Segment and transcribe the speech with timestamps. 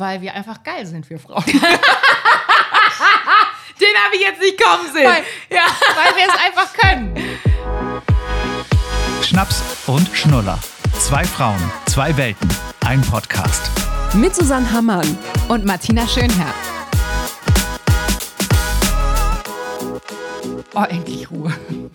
[0.00, 1.44] Weil wir einfach geil sind, wir Frauen.
[1.44, 1.60] Den
[4.02, 5.04] habe ich jetzt nicht kommen sehen.
[5.04, 5.66] Weil, ja.
[5.94, 7.38] weil wir es einfach können.
[9.22, 10.58] Schnaps und Schnuller.
[10.98, 12.48] Zwei Frauen, zwei Welten,
[12.86, 13.70] ein Podcast.
[14.14, 15.18] Mit Susanne Hammann.
[15.48, 16.54] Und Martina Schönherr.
[20.72, 21.52] Oh, endlich Ruhe.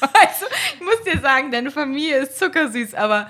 [0.00, 3.28] Also, ich muss dir sagen, deine Familie ist zuckersüß, aber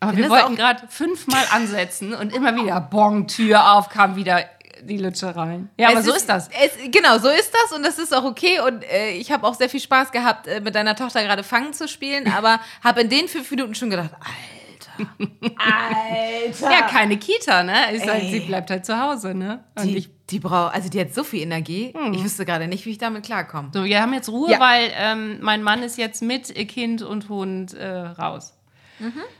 [0.00, 4.44] Aber wir ist wollten gerade fünfmal ansetzen und immer wieder Bong, Tür auf, kam wieder
[4.82, 5.70] die Lütsche rein.
[5.76, 6.48] Ja, aber Es so ist das.
[6.48, 8.60] Es, genau, so ist das und das ist auch okay.
[8.60, 11.72] Und äh, ich habe auch sehr viel Spaß gehabt, äh, mit deiner Tochter gerade Fangen
[11.72, 15.16] zu spielen, aber habe in den fünf Minuten schon gedacht, Alter,
[15.56, 16.70] Alter.
[16.70, 17.92] Ja, keine Kita, ne?
[17.92, 19.64] Ist halt, sie bleibt halt zu Hause, ne?
[19.76, 21.92] Und Die, ich, die braucht, also die hat so viel Energie.
[22.12, 23.70] Ich wüsste gerade nicht, wie ich damit klarkomme.
[23.72, 24.60] so, wir haben jetzt Ruhe, Ja.
[24.60, 28.54] weil ähm, mein Mann ist jetzt mit Kind und Hund äh, raus.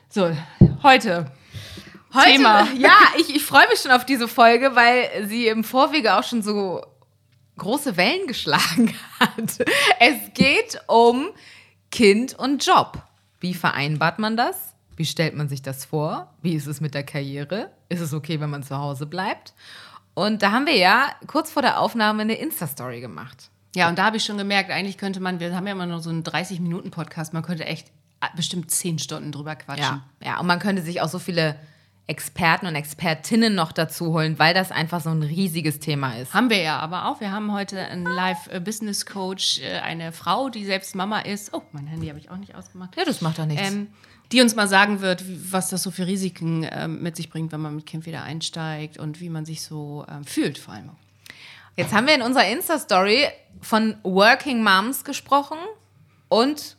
[0.09, 0.31] So,
[0.83, 1.31] heute.
[2.15, 2.69] Heute, Thema.
[2.77, 6.43] Ja, ich, ich freue mich schon auf diese Folge, weil sie im Vorwege auch schon
[6.43, 6.81] so
[7.59, 9.59] große Wellen geschlagen hat.
[10.01, 11.31] Es geht um
[11.91, 13.03] Kind und Job.
[13.41, 14.75] Wie vereinbart man das?
[14.97, 16.35] Wie stellt man sich das vor?
[16.43, 17.71] Wie ist es mit der Karriere?
[17.89, 19.55] Ist es okay, wenn man zu Hause bleibt?
[20.15, 23.51] Und da haben wir ja kurz vor der Aufnahme eine Insta-Story gemacht.
[23.77, 26.01] Ja, und da habe ich schon gemerkt, eigentlich könnte man, wir haben ja immer nur
[26.01, 27.93] so einen 30-Minuten-Podcast, man könnte echt
[28.37, 30.03] bestimmt 10 Stunden drüber quatschen.
[30.23, 31.57] Ja, ja, und man könnte sich auch so viele
[32.09, 36.33] Experten und Expertinnen noch dazu holen, weil das einfach so ein riesiges Thema ist.
[36.33, 37.21] Haben wir ja aber auch.
[37.21, 41.53] Wir haben heute einen Live-Business-Coach, äh, eine Frau, die selbst Mama ist.
[41.53, 42.97] Oh, mein Handy habe ich auch nicht ausgemacht.
[42.97, 43.71] Ja, das macht doch nichts.
[43.71, 43.89] Ähm,
[44.33, 45.23] die uns mal sagen wird,
[45.53, 48.99] was das so für Risiken ähm, mit sich bringt, wenn man mit Kind wieder einsteigt
[48.99, 50.91] und wie man sich so ähm, fühlt vor allem.
[51.77, 53.29] Jetzt haben wir in unserer Insta-Story
[53.61, 55.59] von Working Moms gesprochen
[56.29, 56.78] und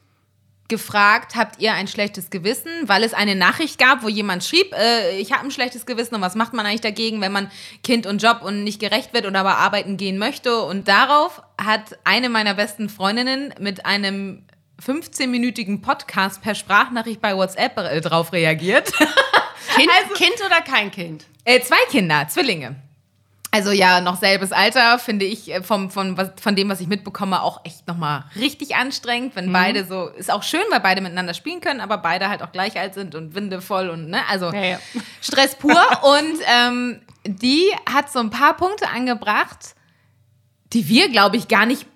[0.69, 2.71] gefragt, habt ihr ein schlechtes Gewissen?
[2.83, 6.21] Weil es eine Nachricht gab, wo jemand schrieb, äh, ich habe ein schlechtes Gewissen und
[6.21, 7.51] was macht man eigentlich dagegen, wenn man
[7.83, 10.61] Kind und Job und nicht gerecht wird und aber arbeiten gehen möchte?
[10.63, 14.45] Und darauf hat eine meiner besten Freundinnen mit einem
[14.81, 18.91] 15-minütigen Podcast per Sprachnachricht bei WhatsApp äh, drauf reagiert.
[18.93, 21.25] Kind, Also- kind oder kein Kind?
[21.43, 22.75] Äh, zwei Kinder, Zwillinge.
[23.51, 26.87] Also ja, noch selbes Alter, finde ich, äh, vom, von, was- von dem, was ich
[26.87, 31.33] mitbekomme, auch echt nochmal richtig anstrengend, wenn beide so, ist auch schön, weil beide miteinander
[31.33, 34.63] spielen können, aber beide halt auch gleich alt sind und windevoll und, ne, also Ja,
[34.63, 34.79] ja.
[35.21, 35.71] Stress pur.
[36.03, 39.73] und ähm, die hat so ein paar Punkte angebracht,
[40.73, 41.87] die wir, glaube ich, gar nicht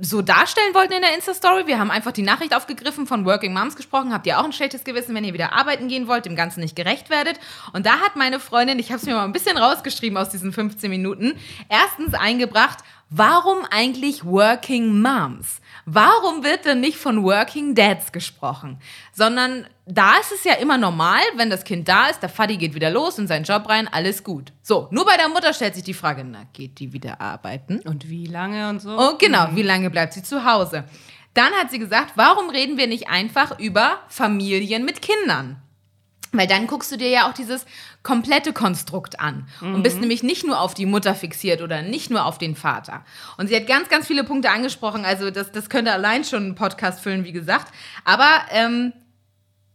[0.00, 1.66] so darstellen wollten in der Insta-Story.
[1.66, 4.12] Wir haben einfach die Nachricht aufgegriffen, von Working Moms gesprochen.
[4.12, 6.76] Habt ihr auch ein schlechtes Gewissen, wenn ihr wieder arbeiten gehen wollt, dem Ganzen nicht
[6.76, 7.38] gerecht werdet?
[7.72, 10.52] Und da hat meine Freundin, ich habe es mir mal ein bisschen rausgeschrieben aus diesen
[10.52, 11.34] 15 Minuten,
[11.68, 12.78] erstens eingebracht,
[13.10, 15.60] warum eigentlich Working Moms?
[15.90, 18.78] Warum wird denn nicht von Working Dads gesprochen?
[19.14, 22.74] Sondern da ist es ja immer normal, wenn das Kind da ist, der Vati geht
[22.74, 24.52] wieder los in seinen Job rein, alles gut.
[24.60, 27.80] So, nur bei der Mutter stellt sich die Frage, na, geht die wieder arbeiten?
[27.86, 28.90] Und wie lange und so?
[28.90, 30.84] Und genau, wie lange bleibt sie zu Hause?
[31.32, 35.62] Dann hat sie gesagt, warum reden wir nicht einfach über Familien mit Kindern?
[36.32, 37.64] Weil dann guckst du dir ja auch dieses
[38.02, 42.24] komplette Konstrukt an und bist nämlich nicht nur auf die Mutter fixiert oder nicht nur
[42.26, 43.04] auf den Vater.
[43.38, 45.04] Und sie hat ganz, ganz viele Punkte angesprochen.
[45.04, 47.72] Also das, das könnte allein schon einen Podcast füllen, wie gesagt.
[48.04, 48.92] Aber ähm,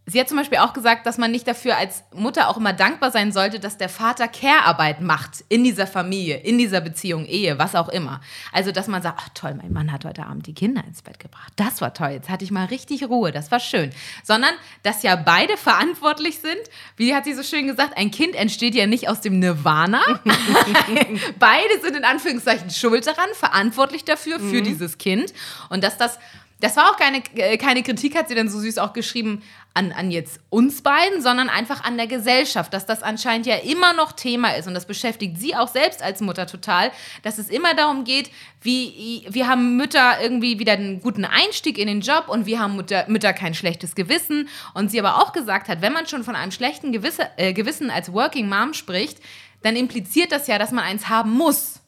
[0.06, 3.10] Sie hat zum Beispiel auch gesagt, dass man nicht dafür als Mutter auch immer dankbar
[3.10, 7.74] sein sollte, dass der Vater Care-Arbeit macht in dieser Familie, in dieser Beziehung, Ehe, was
[7.74, 8.20] auch immer.
[8.52, 11.20] Also, dass man sagt, ach toll, mein Mann hat heute Abend die Kinder ins Bett
[11.20, 11.54] gebracht.
[11.56, 13.92] Das war toll, jetzt hatte ich mal richtig Ruhe, das war schön.
[14.24, 14.52] Sondern,
[14.84, 16.60] dass ja beide verantwortlich sind.
[16.98, 20.02] Wie hat sie so schön gesagt, ein Kind entsteht ja nicht aus dem Nirvana.
[21.40, 25.34] beide sind in Anführungszeichen schuld daran, verantwortlich dafür, für dieses Kind.
[25.70, 26.20] Und dass das
[26.60, 29.42] das war auch keine, äh, keine Kritik, hat sie dann so süß auch geschrieben,
[29.76, 33.94] an, an jetzt uns beiden, sondern einfach an der Gesellschaft, dass das anscheinend ja immer
[33.94, 36.92] noch Thema ist und das beschäftigt sie auch selbst als Mutter total,
[37.24, 38.30] dass es immer darum geht,
[38.62, 42.76] wie wir haben Mütter irgendwie wieder einen guten Einstieg in den Job und wir haben
[42.76, 46.36] Mütter, Mütter kein schlechtes Gewissen und sie aber auch gesagt hat, wenn man schon von
[46.36, 49.20] einem schlechten Gewisse, äh, Gewissen als Working Mom spricht,
[49.64, 51.80] dann impliziert das ja, dass man eins haben muss.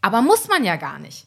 [0.00, 1.26] Aber muss man ja gar nicht.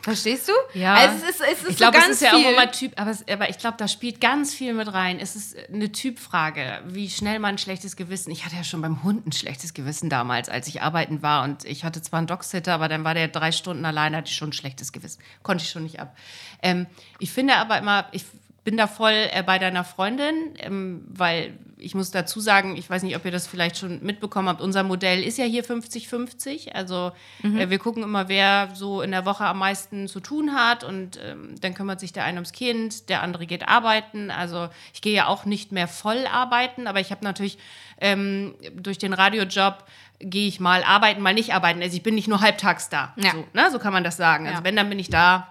[0.00, 0.52] Verstehst du?
[0.78, 0.94] Ja.
[0.94, 3.10] Also es ist, es ist ich glaube, so es ist ja auch immer Typ, aber,
[3.10, 5.18] es, aber ich glaube, da spielt ganz viel mit rein.
[5.20, 8.30] Es ist eine Typfrage, wie schnell man ein schlechtes Gewissen.
[8.30, 11.64] Ich hatte ja schon beim Hund ein schlechtes Gewissen damals, als ich arbeiten war und
[11.64, 14.50] ich hatte zwar einen Dogsitter, aber dann war der drei Stunden alleine, hatte ich schon
[14.50, 15.22] ein schlechtes Gewissen.
[15.42, 16.16] Konnte ich schon nicht ab.
[16.62, 16.86] Ähm,
[17.18, 18.24] ich finde aber immer, ich
[18.64, 23.02] bin da voll äh, bei deiner Freundin, ähm, weil ich muss dazu sagen, ich weiß
[23.02, 26.72] nicht, ob ihr das vielleicht schon mitbekommen habt, unser Modell ist ja hier 50-50.
[26.72, 27.10] Also
[27.42, 27.58] Mhm.
[27.58, 31.18] äh, wir gucken immer, wer so in der Woche am meisten zu tun hat und
[31.22, 34.30] ähm, dann kümmert sich der eine ums Kind, der andere geht arbeiten.
[34.30, 37.58] Also ich gehe ja auch nicht mehr voll arbeiten, aber ich habe natürlich
[38.00, 39.84] ähm, durch den Radiojob
[40.20, 41.82] gehe ich mal arbeiten, mal nicht arbeiten.
[41.82, 43.12] Also ich bin nicht nur halbtags da.
[43.16, 43.32] Ja.
[43.32, 43.70] So, ne?
[43.72, 44.46] so kann man das sagen.
[44.46, 44.64] Also Ja.
[44.64, 45.48] wenn, dann bin ich da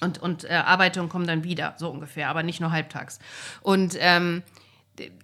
[0.00, 3.18] und, und äh, arbeite und komme dann wieder, so ungefähr, aber nicht nur halbtags.
[3.62, 4.42] Und ähm,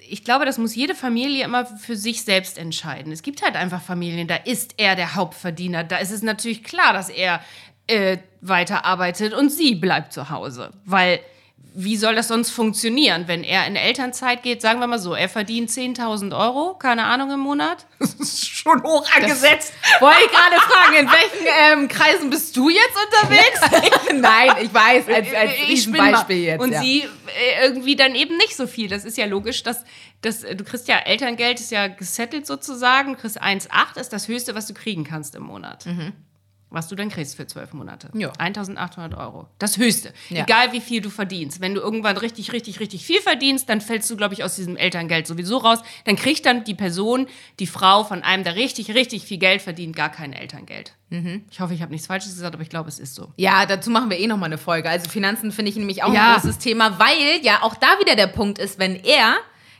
[0.08, 3.12] ich glaube, das muss jede Familie immer für sich selbst entscheiden.
[3.12, 5.84] Es gibt halt einfach Familien, da ist er der Hauptverdiener.
[5.84, 7.40] Da ist es natürlich klar, dass er
[7.86, 10.72] äh, weiterarbeitet und sie bleibt zu Hause.
[10.84, 11.20] Weil
[11.74, 14.60] wie soll das sonst funktionieren, wenn er in Elternzeit geht?
[14.60, 17.86] Sagen wir mal so, er verdient 10.000 Euro, keine Ahnung, im Monat.
[18.02, 19.72] Das ist schon hoch angesetzt.
[20.00, 23.60] Wollte ich gerade fragen, in welchen ähm, Kreisen bist du jetzt unterwegs?
[24.12, 25.68] Nein, ich weiß, als, als Ich.
[25.68, 26.60] Riesenbeispiel jetzt.
[26.60, 26.80] Und ja.
[26.80, 28.88] sie äh, irgendwie dann eben nicht so viel.
[28.88, 29.84] Das ist ja logisch, dass,
[30.20, 33.14] dass äh, du kriegst ja Elterngeld, ist ja gesettelt sozusagen.
[33.14, 35.86] Du kriegst 1,8 ist das höchste, was du kriegen kannst im Monat.
[36.72, 38.10] Was du dann kriegst für zwölf Monate.
[38.14, 38.32] Ja.
[38.38, 39.46] 1800 Euro.
[39.58, 40.12] Das höchste.
[40.30, 40.42] Ja.
[40.44, 41.60] Egal wie viel du verdienst.
[41.60, 44.76] Wenn du irgendwann richtig, richtig, richtig viel verdienst, dann fällst du, glaube ich, aus diesem
[44.76, 45.80] Elterngeld sowieso raus.
[46.04, 47.26] Dann kriegt dann die Person,
[47.60, 50.94] die Frau von einem, der richtig, richtig viel Geld verdient, gar kein Elterngeld.
[51.10, 51.44] Mhm.
[51.50, 53.32] Ich hoffe, ich habe nichts Falsches gesagt, aber ich glaube, es ist so.
[53.36, 54.88] Ja, dazu machen wir eh nochmal eine Folge.
[54.88, 56.34] Also Finanzen finde ich nämlich auch Ja.
[56.36, 59.36] ein großes Thema, weil ja auch da wieder der Punkt ist, wenn er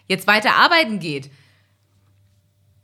[0.09, 1.31] jetzt weiter arbeiten geht.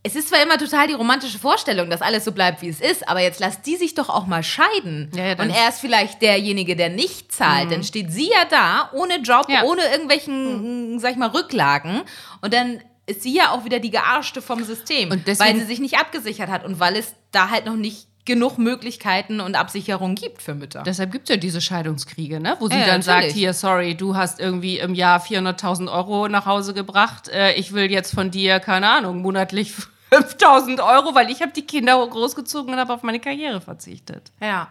[0.05, 3.09] Es ist zwar immer total die romantische Vorstellung, dass alles so bleibt, wie es ist,
[3.09, 5.11] aber jetzt lasst die sich doch auch mal scheiden.
[5.15, 7.71] Ja, ja, Und er ist vielleicht derjenige, der nicht zahlt.
[7.73, 9.65] Dann steht sie ja da, ohne Job, Ja.
[9.65, 12.03] ohne irgendwelchen, sag ich mal, Rücklagen.
[12.41, 15.67] Und dann ist sie ja auch wieder die Gearschte vom System, Und deswegen- weil sie
[15.67, 20.15] sich nicht abgesichert hat und weil es da halt noch nicht genug Möglichkeiten und Absicherung
[20.15, 20.85] gibt für Mütter.
[20.85, 22.57] Deshalb gibt es ja diese Scheidungskriege, ne?
[22.61, 23.35] wo sie Ja, dann sagt, natürlich.
[23.35, 27.29] hier, sorry, du hast irgendwie im Jahr 400.000 Euro nach Hause gebracht.
[27.29, 29.73] Äh, ich will jetzt von dir, keine Ahnung, monatlich
[30.13, 34.31] 5.000 Euro, weil ich habe die Kinder großgezogen und habe auf meine Karriere verzichtet.
[34.41, 34.69] ja.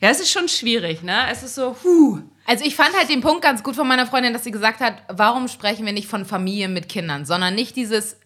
[0.00, 1.30] Ja, es ist schon schwierig, ne?
[1.30, 2.18] Es ist so, huh.
[2.46, 4.94] Also ich fand halt den Punkt ganz gut von meiner Freundin, dass sie gesagt hat,
[5.08, 8.16] warum sprechen wir nicht von Familien mit Kindern, sondern nicht dieses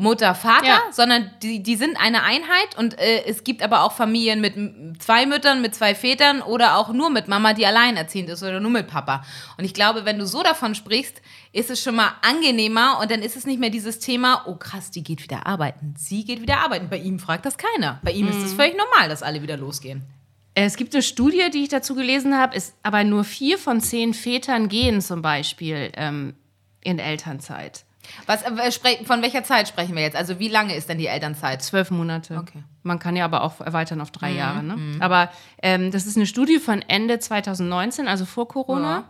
[0.00, 0.80] Mutter, Vater, Ja.
[0.90, 4.54] sondern die, die sind eine Einheit und äh, es gibt aber auch Familien mit
[5.00, 8.70] zwei Müttern, mit zwei Vätern oder auch nur mit Mama, die alleinerziehend ist oder nur
[8.70, 9.24] mit Papa.
[9.58, 11.20] Und ich glaube, wenn du so davon sprichst,
[11.52, 14.90] ist es schon mal angenehmer und dann ist es nicht mehr dieses Thema, oh krass,
[14.90, 15.94] die geht wieder arbeiten.
[15.96, 16.88] Sie geht wieder arbeiten.
[16.88, 18.00] Bei ihm fragt das keiner.
[18.02, 20.02] Bei ihm ist es völlig normal, dass alle wieder losgehen.
[20.54, 24.14] Es gibt eine Studie, die ich dazu gelesen habe, ist aber nur vier von zehn
[24.14, 26.34] Vätern gehen zum Beispiel ähm,
[26.82, 27.84] in Elternzeit.
[28.26, 30.16] Was, äh, von welcher Zeit sprechen wir jetzt?
[30.16, 31.62] Also wie lange ist denn die Elternzeit?
[31.62, 32.36] Zwölf Monate.
[32.36, 32.62] Okay.
[32.82, 34.62] Man kann ja aber auch erweitern auf drei Jahre.
[34.62, 34.96] Ne?
[35.00, 35.30] Aber
[35.62, 38.90] ähm, das ist eine Studie von Ende 2019, also vor Corona.
[38.90, 39.04] Ja.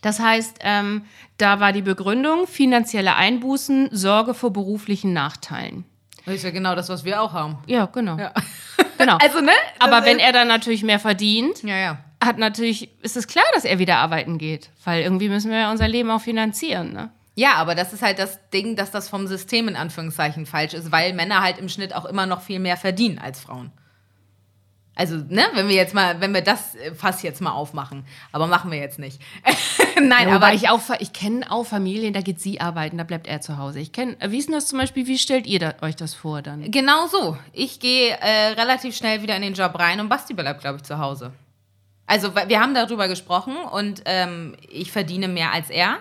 [0.00, 1.04] Das heißt, ähm,
[1.38, 5.84] da war die Begründung finanzielle Einbußen, Sorge vor beruflichen Nachteilen.
[6.24, 7.58] Das ist ja genau das, was wir auch haben.
[7.66, 8.16] Ja, genau.
[8.16, 9.18] genau.
[9.22, 9.52] Also, ne?
[9.78, 11.98] aber wenn er dann natürlich mehr verdient, Ja, ja.
[12.22, 14.70] hat natürlich, ist es klar, dass er wieder arbeiten geht.
[14.84, 16.92] Weil irgendwie müssen wir ja unser Leben auch finanzieren.
[16.92, 17.10] Ne?
[17.38, 20.90] Ja, aber das ist halt das Ding, dass das vom System in Anführungszeichen falsch ist,
[20.90, 23.70] weil Männer halt im Schnitt auch immer noch viel mehr verdienen als Frauen.
[24.96, 28.04] Also, ne, wenn wir jetzt mal, wenn wir das äh, Fass jetzt mal aufmachen.
[28.32, 29.22] Aber machen wir jetzt nicht.
[30.02, 33.28] Nein, Ja, aber ich auch, ich kenne auch Familien, da geht sie arbeiten, da bleibt
[33.28, 33.78] er zu Hause.
[33.78, 36.42] Ich kenne, wie ist denn das zum Beispiel, wie stellt ihr da, euch das vor
[36.42, 36.68] dann?
[36.72, 37.38] Genau so.
[37.52, 40.82] Ich gehe äh, relativ schnell wieder in den Job rein und Basti bleibt, glaube ich,
[40.82, 41.30] zu Hause.
[42.04, 45.98] Also wir haben darüber gesprochen und ähm, ich verdiene mehr als er.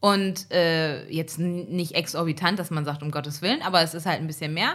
[0.00, 4.20] Und äh, jetzt nicht exorbitant, dass man sagt, um Gottes Willen, aber es ist halt
[4.20, 4.74] ein bisschen mehr.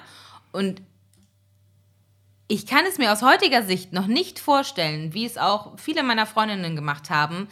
[0.52, 0.82] Und
[2.48, 6.26] ich kann es mir aus heutiger Sicht noch nicht vorstellen, wie es auch viele meiner
[6.26, 7.48] Freundinnen gemacht haben,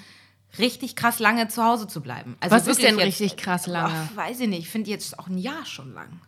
[0.59, 2.35] richtig krass lange zu Hause zu bleiben.
[2.41, 4.09] Also Was ist denn jetzt- richtig krass lange?
[4.11, 4.59] Ach, weiß ich nicht.
[4.59, 6.19] Ich finde jetzt auch ein Jahr schon lang.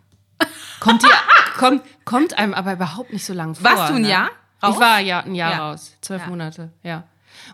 [0.80, 1.10] Kommt, dir,
[1.58, 3.64] kommt, kommt einem aber überhaupt nicht so lang vor.
[3.70, 4.10] Warst du ein ne?
[4.10, 4.30] Jahr
[4.62, 4.74] raus?
[4.76, 5.70] Ich war ja ein Jahr Ja.
[5.72, 6.28] raus, zwölf Ja.
[6.30, 7.04] Monate, ja.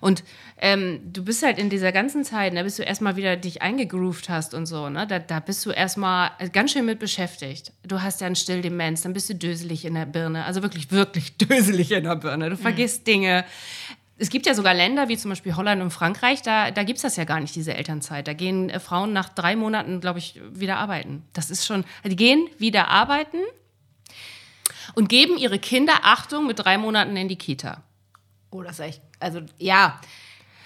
[0.01, 0.23] Und
[0.57, 4.29] ähm, du bist halt in dieser ganzen Zeit, da bis du erstmal wieder dich eingegroovt
[4.29, 5.07] hast und so, ne?
[5.07, 7.71] Da, da bist du erstmal ganz schön mit beschäftigt.
[7.83, 10.45] Du hast ja einen Stilldemenz, dann bist du döselig in der Birne.
[10.45, 12.49] Also wirklich, wirklich döselig in der Birne.
[12.49, 12.59] Du Mhm.
[12.59, 13.45] vergisst Dinge.
[14.21, 17.03] Es gibt ja sogar Länder wie zum Beispiel Holland und Frankreich, da, da gibt es
[17.03, 18.27] das ja gar nicht, diese Elternzeit.
[18.27, 21.23] Da gehen äh, Frauen nach drei Monaten, glaube ich, wieder arbeiten.
[21.31, 23.37] Das ist schon, die gehen wieder arbeiten
[24.95, 27.81] und geben ihre Kinder, Achtung, mit drei Monaten in die Kita.
[28.51, 29.01] Oh, das ist echt.
[29.19, 29.99] Also, ja.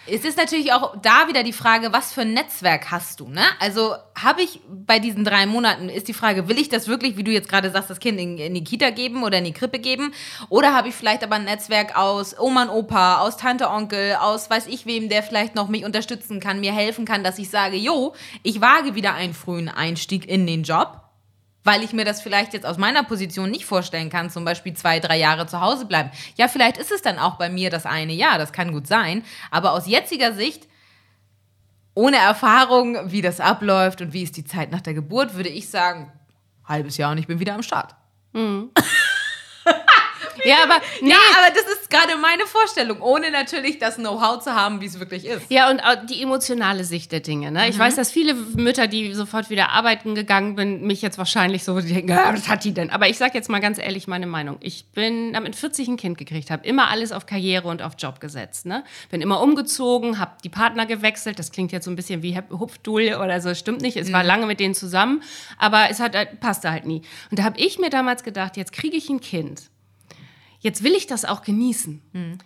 [0.06, 3.42] Es ist natürlich auch da wieder die Frage, was für ein Netzwerk hast du, ne?
[3.62, 7.24] Also habe ich bei diesen drei Monaten, ist die Frage, will ich das wirklich, wie
[7.24, 9.80] du jetzt gerade sagst, das Kind in, in die Kita geben oder in die Krippe
[9.80, 10.14] geben?
[10.50, 14.50] Oder habe ich vielleicht aber ein Netzwerk aus Oma und Opa, aus Tante, Onkel, aus
[14.50, 17.78] weiß ich wem, der vielleicht noch mich unterstützen kann, mir helfen kann, dass ich sage,
[17.78, 18.14] jo,
[18.44, 21.03] ich wage wieder einen frühen Einstieg in den Job
[21.64, 25.00] weil ich mir das vielleicht jetzt aus meiner Position nicht vorstellen kann, zum Beispiel zwei,
[25.00, 26.12] drei Jahre zu Hause bleiben.
[26.36, 29.24] Ja, vielleicht ist es dann auch bei mir das eine Jahr, das kann gut sein,
[29.52, 30.68] aber aus jetziger Sicht,
[31.96, 35.70] ohne Erfahrung, wie das abläuft und wie ist die Zeit nach der Geburt, würde ich
[35.70, 36.12] sagen,
[36.66, 37.96] halbes Jahr und ich bin wieder am Start.
[40.46, 41.10] Ja, aber nee.
[41.12, 45.00] Ja, aber das ist gerade meine Vorstellung, ohne natürlich das Know-how zu haben, wie es
[45.00, 45.46] wirklich ist.
[45.50, 47.52] Ja, und auch die emotionale Sicht der Dinge.
[47.52, 47.70] Ne?
[47.70, 51.80] Ich weiß, dass viele Mütter, die sofort wieder arbeiten gegangen sind, mich jetzt wahrscheinlich so
[51.80, 52.90] denken, ah, was hat die denn?
[52.90, 54.58] Aber ich sage jetzt mal ganz ehrlich meine Meinung.
[54.60, 58.20] Ich bin mit 40 ein Kind gekriegt, habe immer alles auf Karriere und auf Job
[58.20, 58.66] gesetzt.
[58.66, 58.84] Ne?
[59.12, 61.40] Bin immer umgezogen, habe die Partner gewechselt.
[61.40, 63.98] Das klingt jetzt so ein bisschen wie Hupfduhl oder so, stimmt nicht.
[63.98, 65.22] Es war lange mit denen zusammen,
[65.58, 67.02] aber es hat, halt- passte halt nie.
[67.30, 69.64] Und da habe ich mir damals gedacht, jetzt kriege ich ein Kind.
[70.64, 72.02] Jetzt will ich das auch genießen.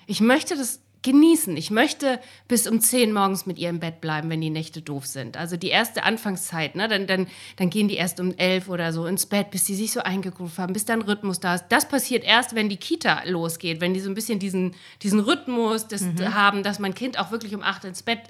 [0.08, 1.56] Ich möchte das genießen.
[1.56, 5.06] Ich möchte bis um 10 morgens mit ihr im Bett bleiben, wenn die Nächte doof
[5.06, 5.38] sind.
[5.38, 6.88] Also die erste Anfangszeit, ne?
[6.88, 9.92] dann, dann, dann gehen die erst um 11 oder so ins Bett, bis die sich
[9.92, 11.66] so eingegruft haben, bis dann Rhythmus da ist.
[11.70, 15.88] Das passiert erst, wenn die Kita losgeht, wenn die so ein bisschen diesen, diesen Rhythmus
[15.88, 18.22] das haben, dass mein Kind auch wirklich um 8 ins Bett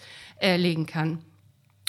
[0.41, 1.24] äh, legen kann.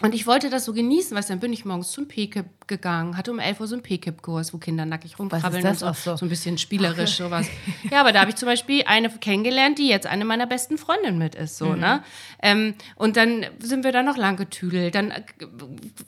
[0.01, 3.33] Und ich wollte das so genießen, du, dann bin ich morgens zum PKIP gegangen, hatte
[3.33, 5.83] um 11 Uhr so einen PKIP-Kurs, wo Kinder nackig rumkrabbeln das?
[5.83, 6.17] und so, so.
[6.19, 7.49] so ein bisschen spielerisch sowas.
[7.91, 11.19] Ja, aber da habe ich zum Beispiel eine kennengelernt, die jetzt eine meiner besten Freundinnen
[11.19, 12.05] mit ist, so, ne?
[12.41, 15.23] Ähm, und dann sind wir da noch lang getüdelt, dann äh,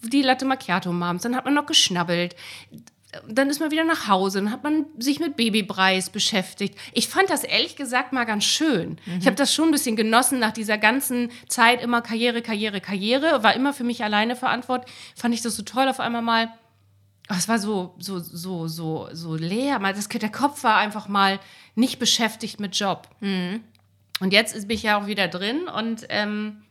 [0.03, 2.37] die Latte Macchiato Moms, dann hat man noch geschnabbelt
[3.29, 6.79] dann ist man wieder nach Hause, dann hat man sich mit Babybreis beschäftigt.
[6.93, 8.99] Ich fand das ehrlich gesagt mal ganz schön.
[9.19, 13.43] Ich habe das schon ein bisschen genossen nach dieser ganzen Zeit immer Karriere, Karriere, Karriere,
[13.43, 14.95] war immer für mich alleine verantwortlich.
[15.17, 16.49] Fand ich das so toll auf einmal mal.
[17.31, 21.07] Oh, es war so so so so so leer, mal das der Kopf war einfach
[21.09, 21.39] mal
[21.75, 23.09] nicht beschäftigt mit Job.
[23.21, 26.63] Und jetzt ist- bin ich ja auch wieder drin und ähm,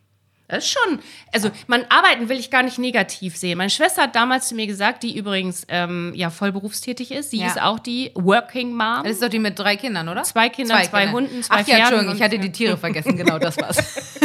[0.50, 1.00] das ist schon,
[1.32, 3.58] also man arbeiten will ich gar nicht negativ sehen.
[3.58, 7.30] Meine Schwester hat damals zu mir gesagt, die übrigens ähm, ja voll berufstätig ist.
[7.32, 7.48] Sie Ja.
[7.48, 9.04] ist auch die Working Mom.
[9.04, 10.24] Das ist doch die mit drei Kindern, oder?
[10.24, 13.16] Zwei Kindern, zwei Hunden, zwei Ach ja, Pferden Entschuldigung, und- ich hatte die Tiere vergessen,
[13.16, 13.78] genau das war's.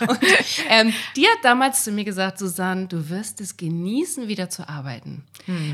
[0.68, 5.24] ähm, die hat damals zu mir gesagt, Susanne, du wirst es genießen, wieder zu arbeiten.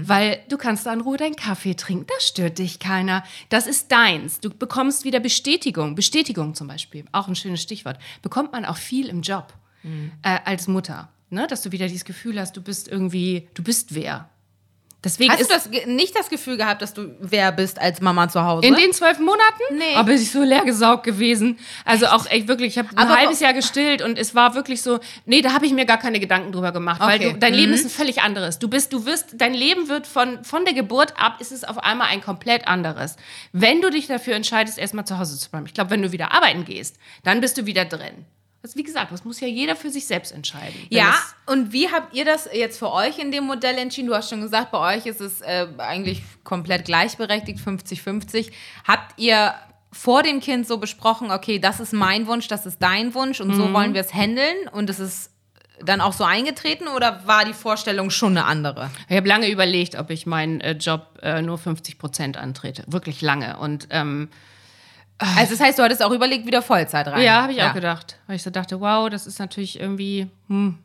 [0.03, 3.25] Weil du kannst da in Ruhe deinen Kaffee trinken, da stört dich keiner.
[3.49, 4.39] Das ist deins.
[4.39, 5.97] Du bekommst wieder Bestätigung.
[5.97, 7.99] Bestätigung zum Beispiel, auch ein schönes Stichwort.
[8.23, 9.53] Bekommt man auch viel im Job
[10.23, 11.09] äh, als Mutter.
[11.31, 11.47] Ne?
[11.47, 14.29] Dass du wieder dieses Gefühl hast, du bist irgendwie, du bist wer.
[15.05, 18.43] Deswegen Hast du das, nicht das Gefühl gehabt, dass du wer bist als Mama zu
[18.43, 18.67] Hause?
[18.67, 19.63] In den zwölf Monaten?
[19.77, 19.95] Nee.
[19.97, 21.59] Aber bin ich so leer gesaugt gewesen.
[21.85, 24.81] Also auch echt wirklich, ich habe ein Aber halbes Jahr gestillt und es war wirklich
[24.81, 27.33] so, nee, da habe ich mir gar keine Gedanken drüber gemacht, weil Okay.
[27.35, 28.59] du, dein Leben ist ein völlig anderes.
[28.59, 31.77] Du bist, du wirst, dein Leben wird von, von der Geburt ab, ist es auf
[31.77, 33.17] einmal ein komplett anderes.
[33.53, 35.67] Wenn du dich dafür entscheidest, erstmal zu Hause zu bleiben.
[35.67, 38.25] Ich glaube, wenn du wieder arbeiten gehst, dann bist du wieder drin.
[38.65, 40.75] Also wie gesagt, das muss ja jeder für sich selbst entscheiden.
[40.89, 44.09] Ja, und wie habt ihr das jetzt für euch in dem Modell entschieden?
[44.09, 48.53] Du hast schon gesagt, bei euch ist es äh, eigentlich komplett gleichberechtigt, 50-50.
[48.89, 49.53] Habt ihr
[49.93, 53.55] vor dem Kind so besprochen, okay, das ist mein Wunsch, das ist dein Wunsch und
[53.55, 55.31] so wollen wir es handeln und es ist
[55.83, 58.91] dann auch so eingetreten oder war die Vorstellung schon eine andere?
[59.11, 62.83] Ich habe lange überlegt, ob ich meinen äh, Job äh, nur 50 Prozent antrete.
[62.87, 63.59] Wirklich lange.
[63.59, 64.31] Und ähm,
[65.19, 67.23] Also das heißt, du hattest auch überlegt, wieder Vollzeit rein.
[67.23, 68.19] Ja, habe ich auch gedacht.
[68.27, 70.79] Weil ich so dachte, wow, das ist natürlich irgendwie hm,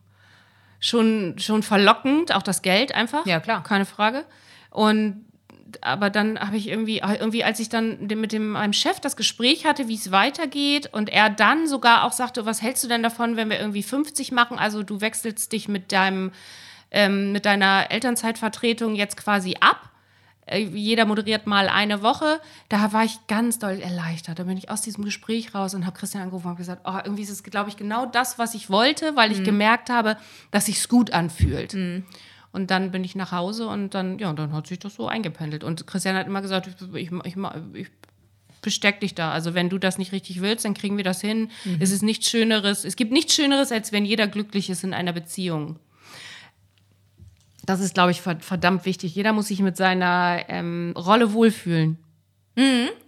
[0.80, 3.26] schon, schon verlockend, auch das Geld einfach.
[3.26, 3.64] Ja, klar.
[3.64, 4.26] Keine Frage.
[4.70, 5.26] Und
[5.82, 9.66] aber dann habe ich irgendwie, irgendwie, als ich dann mit dem meinem Chef das Gespräch
[9.66, 13.36] hatte, wie es weitergeht, und er dann sogar auch sagte, was hältst du denn davon,
[13.36, 14.58] wenn wir irgendwie 50 machen?
[14.58, 16.32] Also du wechselst dich mit deinem,
[16.92, 19.89] ähm, mit deiner Elternzeitvertretung jetzt quasi ab
[20.58, 22.40] jeder moderiert mal eine Woche.
[22.70, 24.40] Da war ich ganz doll erleichtert.
[24.40, 27.24] Da bin ich aus diesem Gespräch raus und habe Christian angerufen und gesagt, oh, irgendwie
[27.24, 30.18] ist es, glaube ich, genau das, was ich wollte, weil ich gemerkt habe,
[30.52, 31.74] dass sich's gut anfühlt.
[32.52, 35.64] Und dann bin ich nach Hause und dann, ja, dann hat sich das so eingependelt.
[35.64, 37.36] Und Christian hat immer gesagt, ich, ich,
[37.74, 37.88] ich,
[38.62, 39.32] besteck dich da.
[39.32, 41.50] Also wenn du das nicht richtig willst, dann kriegen wir das hin.
[41.80, 42.86] Es ist nichts Schöneres.
[42.86, 45.80] Es gibt nichts Schöneres, als wenn jeder glücklich ist in einer Beziehung.
[47.70, 49.14] Das ist, glaube ich, ver- verdammt wichtig.
[49.14, 52.00] Jeder muss sich mit seiner ähm, Rolle wohlfühlen.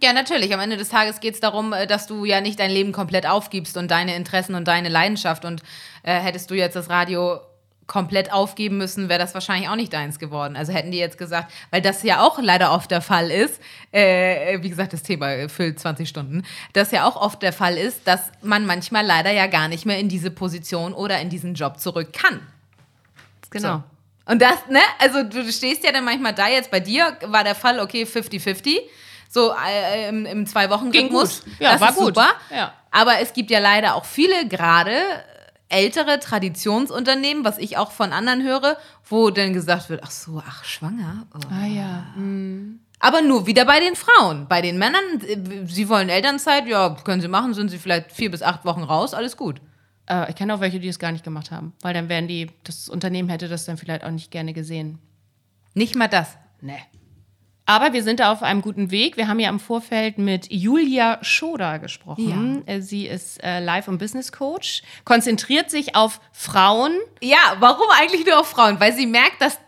[0.02, 0.54] Ja, natürlich.
[0.54, 3.26] Am Ende des Tages geht es darum, äh, dass du ja nicht dein Leben komplett
[3.26, 5.44] aufgibst und deine Interessen und deine Leidenschaft.
[5.44, 5.62] Und
[6.04, 7.40] äh, hättest du jetzt das Radio
[7.88, 10.54] komplett aufgeben müssen, wäre das wahrscheinlich auch nicht deins geworden.
[10.56, 14.62] Also hätten die jetzt gesagt, weil das ja auch leider oft der Fall ist, äh,
[14.62, 18.30] wie gesagt, das Thema füllt 20 Stunden, das ja auch oft der Fall ist, dass
[18.42, 22.12] man manchmal leider ja gar nicht mehr in diese Position oder in diesen Job zurück
[22.12, 22.40] kann.
[23.50, 23.78] Genau.
[23.78, 23.82] So.
[24.26, 27.54] Und das, ne, also du stehst ja dann manchmal da, jetzt bei dir war der
[27.54, 28.78] Fall, okay, 50-50,
[29.28, 31.42] so äh, im, im Zwei-Wochen-Rhythmus.
[31.42, 31.60] Ging gut.
[31.60, 32.06] Ja, das war ist gut.
[32.06, 32.28] super.
[32.50, 32.72] Ja.
[32.90, 34.94] Aber es gibt ja leider auch viele gerade
[35.68, 38.76] ältere Traditionsunternehmen, was ich auch von anderen höre,
[39.08, 41.26] wo dann gesagt wird, ach so, ach, schwanger?
[41.34, 41.38] Oh.
[41.50, 42.04] Ah ja.
[43.00, 44.46] Aber nur wieder bei den Frauen.
[44.48, 48.30] Bei den Männern, äh, sie wollen Elternzeit, ja, können sie machen, sind sie vielleicht vier
[48.30, 49.60] bis acht Wochen raus, alles gut.
[50.08, 51.72] Äh, ich kenne auch welche, die es gar nicht gemacht haben.
[51.80, 54.98] Weil dann wären die, das Unternehmen hätte das dann vielleicht auch nicht gerne gesehen.
[55.74, 56.36] Nicht mal das.
[56.60, 56.78] Nee.
[57.64, 59.16] Aber wir sind da auf einem guten Weg.
[59.16, 62.66] Wir haben ja im Vorfeld mit Julia Schoder gesprochen.
[62.66, 68.26] Äh, Sie ist äh, Life- und Business Coach, konzentriert sich auf Frauen, Ja, warum eigentlich
[68.26, 68.80] nur auf Frauen?
[68.80, 69.58] Weil sie merkt, dass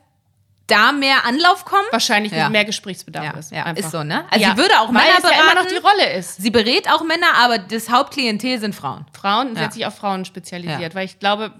[0.66, 1.84] da mehr Anlauf kommt.
[1.92, 2.48] wahrscheinlich Ja.
[2.48, 3.52] mehr Gesprächsbedarf Ja, ist.
[3.52, 3.84] ja, einfach.
[3.84, 4.24] ist so, ne?
[4.30, 5.68] Also Ja, sie würde auch weil Männer es ja immer noch beraten.
[5.70, 6.36] die Rolle ist.
[6.36, 9.04] Sie berät auch Männer, aber das Hauptklientel sind Frauen.
[9.12, 9.66] Frauen und sie Ja.
[9.66, 10.94] hat sich auf Frauen spezialisiert, Ja.
[10.94, 11.52] weil ich glaube,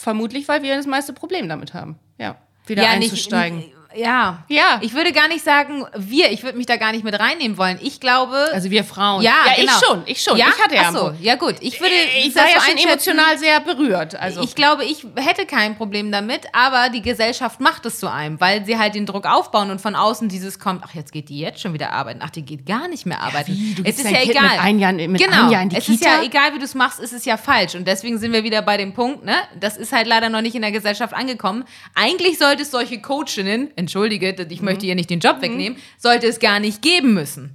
[0.00, 1.98] vermutlich, weil wir das meiste Problem damit haben.
[2.18, 2.36] Ja,
[2.66, 3.58] wieder einzusteigen.
[3.58, 4.44] Nicht, ja.
[4.48, 4.78] Ja.
[4.80, 7.78] Ich würde gar nicht sagen, wir, ich würde mich da gar nicht mit reinnehmen wollen.
[7.80, 8.48] Ich glaube.
[8.52, 9.22] also wir Frauen.
[9.22, 9.72] ja, ja genau.
[9.72, 10.36] ich schon, ich schon.
[10.36, 10.46] Ja?
[10.56, 11.56] Ich hatte ja Ach so, ja gut.
[11.60, 14.14] Ich würde ich das war ja schon emotional sehr berührt.
[14.16, 18.40] Also Ich glaube, ich hätte kein Problem damit, aber die Gesellschaft macht es zu einem,
[18.40, 21.38] weil sie halt den Druck aufbauen und von außen dieses kommt, ach, jetzt geht die
[21.38, 23.52] jetzt schon wieder arbeiten, ach, die geht gar nicht mehr arbeiten.
[23.52, 23.74] wie?
[23.74, 24.42] Du es ist ja Kind egal.
[24.50, 25.42] mit ein Jahr- mit genau.
[25.42, 26.24] einem Jahr in die es ist ja Kita?
[26.24, 27.74] egal, wie du es machst, es ist ja falsch.
[27.74, 29.34] Und deswegen sind wir wieder bei dem Punkt, ne?
[29.58, 31.64] Das ist halt leider noch nicht in der Gesellschaft angekommen.
[31.94, 34.64] Eigentlich sollte es solche Coachinnen, entschuldige, ich Mhm.
[34.64, 37.54] möchte ihr nicht den Job wegnehmen, sollte es gar nicht geben müssen.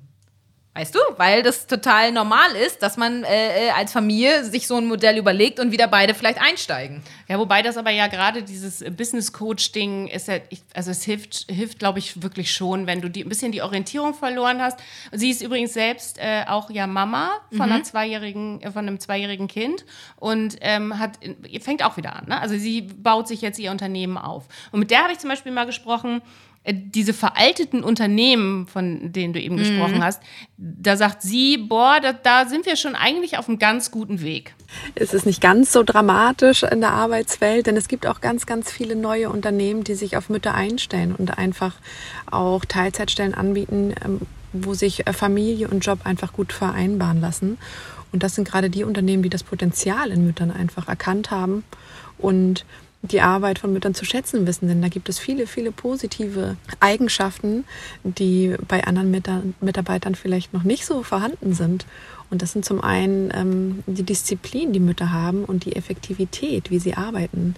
[0.75, 0.99] Weißt du?
[1.17, 5.17] Weil das total normal ist, dass man äh, äh, als Familie sich so ein Modell
[5.17, 7.01] überlegt und wieder beide vielleicht einsteigen.
[7.27, 11.03] Ja, wobei das aber ja gerade dieses Business Coach Ding ist ja, ich, also es
[11.03, 14.79] hilft, hilft glaube ich wirklich schon, wenn du die, ein bisschen die Orientierung verloren hast.
[15.11, 19.47] Sie ist übrigens selbst äh, auch ja Mama von einer zweijährigen, äh, von einem zweijährigen
[19.47, 19.85] Kind
[20.17, 22.27] und ähm, hat, ihr fängt auch wieder an.
[22.27, 22.39] Ne?
[22.39, 24.47] Also sie baut sich jetzt ihr Unternehmen auf.
[24.71, 26.21] Und mit der habe ich zum Beispiel mal gesprochen.
[26.69, 30.21] Äh, Diese veralteten Unternehmen, von denen du eben gesprochen hast,
[30.57, 34.53] da sagt sie, boah, da, da sind wir schon eigentlich auf einem ganz guten Weg.
[34.95, 38.71] Es ist nicht ganz so dramatisch in der Arbeitswelt, denn es gibt auch ganz, ganz
[38.71, 41.75] viele neue Unternehmen, die sich auf Mütter einstellen und einfach
[42.29, 44.21] auch Teilzeitstellen anbieten, ähm,
[44.53, 47.57] wo sich äh, Familie und Job einfach gut vereinbaren lassen.
[48.11, 51.63] Und das sind gerade die Unternehmen, die das Potenzial in Müttern einfach erkannt haben
[52.17, 52.65] und
[53.01, 57.63] die Arbeit von Müttern zu schätzen wissen, denn da gibt es viele, viele positive Eigenschaften,
[58.03, 61.85] die bei anderen Mita- Mitarbeitern vielleicht noch nicht so vorhanden sind.
[62.29, 66.77] Und das sind zum einen ähm, die Disziplin, die Mütter haben und die Effektivität, wie
[66.77, 67.55] sie arbeiten.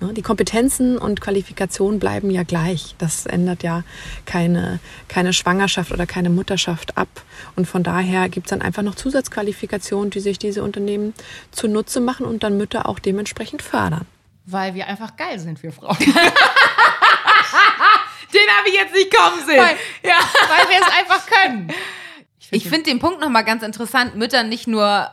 [0.00, 2.94] Ne, Die Kompetenzen und Qualifikationen bleiben ja gleich.
[2.98, 3.82] Das ändert ja
[4.24, 4.78] keine,
[5.08, 7.08] keine Schwangerschaft oder keine Mutterschaft ab.
[7.56, 11.14] Und von daher gibt es dann einfach noch Zusatzqualifikationen, die sich diese Unternehmen
[11.50, 14.06] zunutze machen und dann Mütter auch dementsprechend fördern.
[14.44, 15.96] Weil wir einfach geil sind, wir Frauen.
[15.98, 16.14] Den
[18.56, 19.58] habe ich jetzt nicht kommen sehen.
[19.58, 20.16] Weil- ja.
[20.48, 21.72] weil wir es einfach können.
[22.50, 25.10] Ich finde den Punkt nochmal ganz interessant, Mütter nicht nur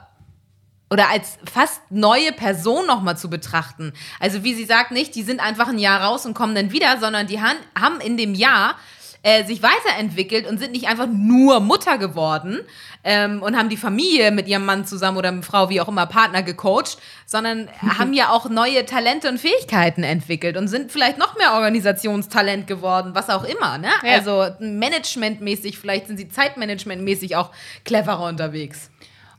[0.90, 3.94] oder als fast neue Person nochmal zu betrachten.
[4.20, 7.00] Also wie sie sagt, nicht, die sind einfach ein Jahr raus und kommen dann wieder,
[7.00, 8.76] sondern die haben in dem Jahr
[9.24, 12.60] äh, sich weiterentwickelt und sind nicht einfach nur Mutter geworden
[13.04, 16.06] ähm, und haben die Familie mit ihrem Mann zusammen oder mit Frau, wie auch immer,
[16.06, 21.38] Partner gecoacht, sondern haben ja auch neue Talente und Fähigkeiten entwickelt und sind vielleicht noch
[21.38, 23.78] mehr Organisationstalent geworden, was auch immer.
[23.78, 23.90] Ne?
[24.04, 24.14] Ja.
[24.14, 27.52] Also managementmäßig, vielleicht sind sie zeitmanagementmäßig auch
[27.84, 28.90] cleverer unterwegs.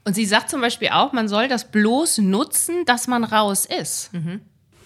[0.05, 4.11] Und sie sagt zum Beispiel auch, man soll das bloß nutzen, dass man raus ist.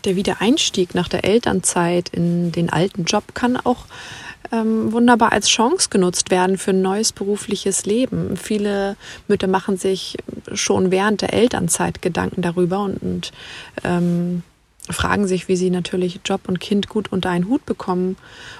[0.04, 3.86] Der Wiedereinstieg nach der Elternzeit in den alten Job kann auch
[4.52, 8.36] ähm, wunderbar als Chance genutzt werden für ein neues berufliches Leben.
[8.36, 8.96] Viele
[9.28, 10.16] Mütter machen sich
[10.52, 13.32] schon während der Elternzeit Gedanken darüber und, und
[13.84, 14.42] ähm,
[14.90, 18.16] fragen sich, wie sie natürlich Job und Kind gut unter einen Hut bekommen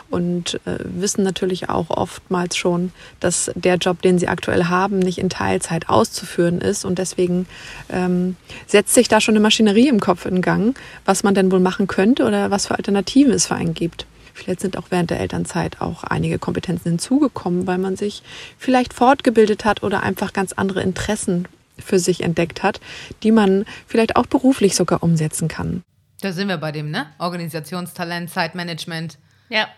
[0.09, 5.19] und äh, wissen natürlich auch oftmals schon, dass der Job, den sie aktuell haben, nicht
[5.19, 7.47] in Teilzeit auszuführen ist und deswegen
[7.91, 11.61] ähm, setzt sich da schon eine Maschinerie im Kopf in Gang, was man denn wohl
[11.61, 14.07] machen könnte oder was für Alternativen es für einen gibt.
[14.35, 18.23] Vielleicht sind auch während der Elternzeit auch einige Kompetenzen hinzugekommen, weil man sich
[18.59, 21.47] vielleicht fortgebildet hat oder einfach ganz andere Interessen
[21.79, 22.81] für sich entdeckt hat,
[23.23, 25.83] die man vielleicht auch beruflich sogar umsetzen kann.
[26.21, 27.07] Da sind wir bei dem, ne?
[27.19, 29.19] Organisationstalent, Zeitmanagement.
[29.49, 29.69] Ja.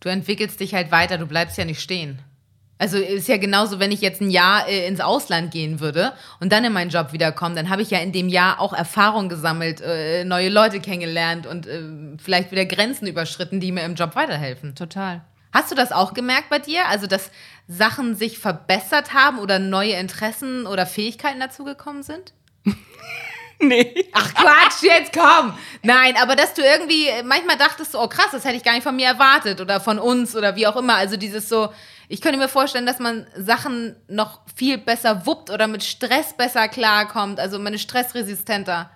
[0.00, 2.18] Du entwickelst dich halt weiter, du bleibst ja nicht stehen.
[2.82, 6.50] Also ist ja genauso, wenn ich jetzt ein Jahr äh, ins Ausland gehen würde und
[6.50, 9.80] dann in meinen Job wiederkomme, dann habe ich ja in dem Jahr auch Erfahrung gesammelt,
[9.80, 11.80] äh, neue Leute kennengelernt und äh,
[12.20, 14.74] vielleicht wieder Grenzen überschritten, die mir im Job weiterhelfen.
[14.74, 15.20] Total.
[15.52, 16.88] Hast du das auch gemerkt bei dir?
[16.88, 17.30] Also, dass
[17.68, 22.32] Sachen sich verbessert haben oder neue Interessen oder Fähigkeiten dazugekommen sind?
[23.64, 24.08] Nee.
[24.12, 25.56] Ach Quatsch, jetzt komm!
[25.84, 28.96] Nein, aber dass du irgendwie manchmal dachtest, oh krass, das hätte ich gar nicht von
[28.96, 30.96] mir erwartet oder von uns oder wie auch immer.
[30.96, 31.68] Also dieses so,
[32.12, 36.68] ich könnte mir vorstellen, dass man Sachen noch viel besser wuppt oder mit Stress besser
[36.68, 38.90] klarkommt, also man ist stressresistenter.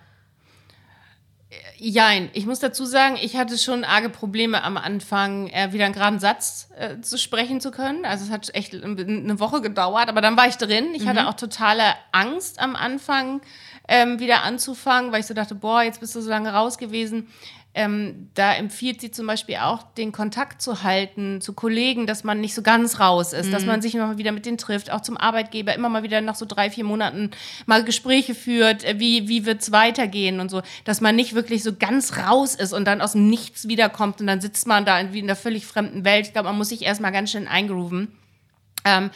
[1.79, 5.95] Jein, ich muss dazu sagen, ich hatte schon arge Probleme am Anfang, äh, wieder einen
[5.95, 8.05] geraden Satz äh, zu sprechen zu können.
[8.05, 10.95] Also es hat echt eine Woche gedauert, aber dann war ich drin.
[10.95, 13.41] Ich hatte auch totale Angst am Anfang,
[13.89, 17.29] ähm, wieder anzufangen, weil ich so dachte, boah, jetzt bist du so lange raus gewesen.
[17.79, 22.41] Ähm, da empfiehlt sie zum Beispiel auch, den Kontakt zu halten zu Kollegen, dass man
[22.41, 25.03] nicht so ganz raus ist, dass man sich immer mal wieder mit denen trifft, auch
[25.03, 27.33] zum Arbeitgeber, immer mal wieder nach so drei, vier Monaten
[27.67, 31.63] mal Gespräche führt, äh, wie, wie wird es weitergehen und so, dass man nicht wirklich
[31.63, 34.99] so ganz raus ist und dann aus dem Nichts wiederkommt und dann sitzt man da
[34.99, 36.29] in, wie in einer völlig fremden Welt.
[36.29, 38.09] Ich glaube, man muss sich erstmal ganz schön eingrooven.
[38.87, 39.11] Ähm,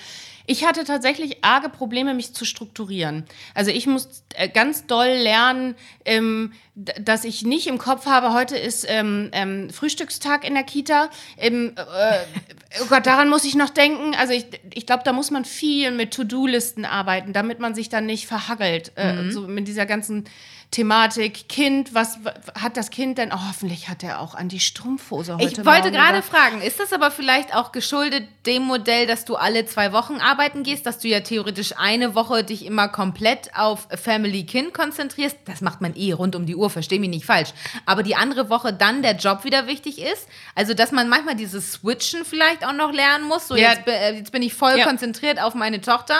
[0.50, 3.24] ich hatte tatsächlich arge Probleme, mich zu strukturieren.
[3.54, 8.58] Also ich muss äh, ganz doll lernen, ähm, dass ich nicht im Kopf habe, heute
[8.58, 11.08] ist ähm, ähm, Frühstückstag in der Kita.
[11.36, 14.16] Ähm, äh, oh Gott, daran muss ich noch denken.
[14.18, 18.06] Also ich, ich glaube, da muss man viel mit To-Do-Listen arbeiten, damit man sich dann
[18.06, 18.90] nicht verhagelt.
[18.96, 20.24] Äh, so mit dieser ganzen
[20.70, 22.18] Thematik, Kind, was
[22.54, 23.32] hat das Kind denn?
[23.32, 26.92] Oh, hoffentlich hat er auch an die Strumpfhose heute Ich wollte gerade fragen, ist das
[26.92, 31.08] aber vielleicht auch geschuldet dem Modell, dass du alle zwei Wochen arbeiten gehst, dass du
[31.08, 35.36] ja theoretisch eine Woche dich immer komplett auf Family Kind konzentrierst?
[35.46, 37.50] Das macht man eh rund um die Uhr, versteh mich nicht falsch.
[37.84, 40.28] Aber die andere Woche dann der Job wieder wichtig ist?
[40.54, 43.48] Also, dass man manchmal dieses Switchen vielleicht auch noch lernen muss.
[43.48, 43.72] So, Ja.
[43.72, 44.86] jetzt, äh, jetzt bin ich voll Ja.
[44.86, 46.14] konzentriert auf meine Tochter.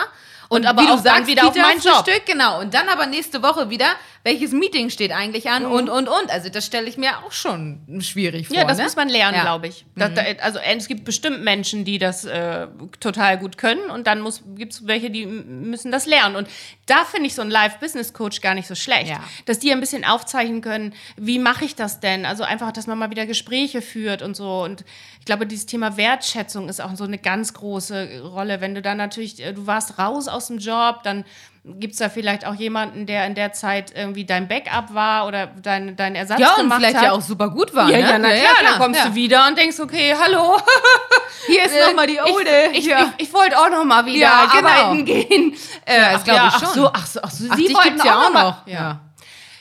[0.53, 2.05] Und aber auch dann wieder auf meinen Job.
[2.05, 2.59] Frühstück, genau.
[2.59, 3.87] Und dann aber nächste Woche wieder,
[4.23, 6.31] welches Meeting steht eigentlich an und, und, und.
[6.31, 8.57] Also das stelle ich mir auch schon schwierig vor.
[8.57, 8.85] Ja, das ne?
[8.85, 9.43] muss man lernen, Ja.
[9.43, 9.87] glaube ich.
[9.97, 12.67] Da, da, also äh, es gibt bestimmt Menschen, die das äh,
[13.01, 16.37] total gut können und dann gibt es welche, die müssen das lernen.
[16.37, 16.49] Und
[16.85, 19.09] da finde ich so einen Live-Business-Coach gar nicht so schlecht.
[19.09, 19.25] Ja.
[19.47, 22.27] Dass die ein bisschen aufzeichnen können, wie mache ich das denn?
[22.27, 24.63] Also einfach, dass man mal wieder Gespräche führt und so.
[24.63, 24.85] Und
[25.19, 28.61] ich glaube, dieses Thema Wertschätzung ist auch so eine ganz große Rolle.
[28.61, 31.25] Wenn du dann natürlich, äh, du warst raus aus dem Job, dann
[31.65, 35.47] gibt es da vielleicht auch jemanden, der in der Zeit irgendwie dein Backup war oder
[35.47, 37.05] dein, dein Ersatz Ja, und gemacht vielleicht hat.
[37.05, 37.89] ja auch super gut war.
[37.91, 38.03] Ja, ne?
[38.03, 39.09] ja, na klar, dann kommst ja.
[39.09, 40.59] du wieder und denkst, okay, hallo.
[41.47, 42.71] Hier ist nochmal die Ode.
[42.73, 43.13] Ich, ich, ja.
[43.19, 44.69] ich, ich wollte auch noch mal wieder Ja, genau.
[44.69, 45.55] arbeiten gehen.
[45.85, 46.75] Äh, Ja, das ach glaub ich ach schon.
[46.75, 48.67] So, ach so, ach so, Ach, Sie wollten ja auch mal- noch.
[48.67, 49.01] Ja.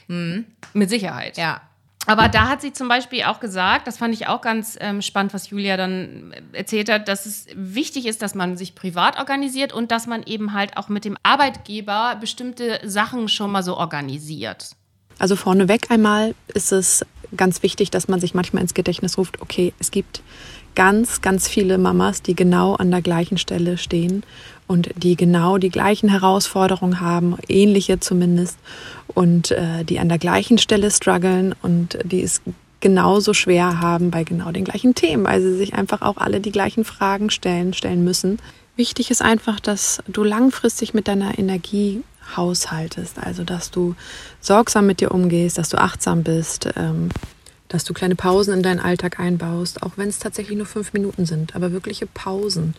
[0.07, 0.43] Ja.
[0.73, 1.37] Mit Sicherheit.
[1.37, 1.61] ja.
[2.09, 5.31] Aber da hat sie zum Beispiel auch gesagt, das fand ich auch ganz ähm, spannend,
[5.35, 9.91] was Julia dann erzählt hat, dass es wichtig ist, dass man sich privat organisiert und
[9.91, 14.71] dass man eben halt auch mit dem Arbeitgeber bestimmte Sachen schon mal so organisiert.
[15.19, 17.05] Also vorneweg einmal ist es
[17.37, 20.23] ganz wichtig, dass man sich manchmal ins Gedächtnis ruft, okay, es gibt
[20.73, 24.23] ganz, ganz viele Mamas, die genau an der gleichen Stelle stehen
[24.69, 28.59] und die genau die gleichen Herausforderungen haben, ähnliche zumindest,
[29.07, 32.41] und äh, die an der gleichen Stelle strugglen und die es
[32.79, 36.51] genauso schwer haben bei genau den gleichen Themen, weil sie sich einfach auch alle die
[36.51, 38.37] gleichen Fragen stellen, stellen müssen.
[38.75, 42.03] Wichtig ist einfach, dass du langfristig mit deiner Energie
[42.37, 43.95] haushaltest, also dass du
[44.39, 47.09] sorgsam mit dir umgehst, dass du achtsam bist, ähm,
[47.69, 51.25] dass du kleine Pausen in deinen Alltag einbaust, auch wenn es tatsächlich nur fünf Minuten
[51.25, 52.75] sind, aber wirkliche Pausen,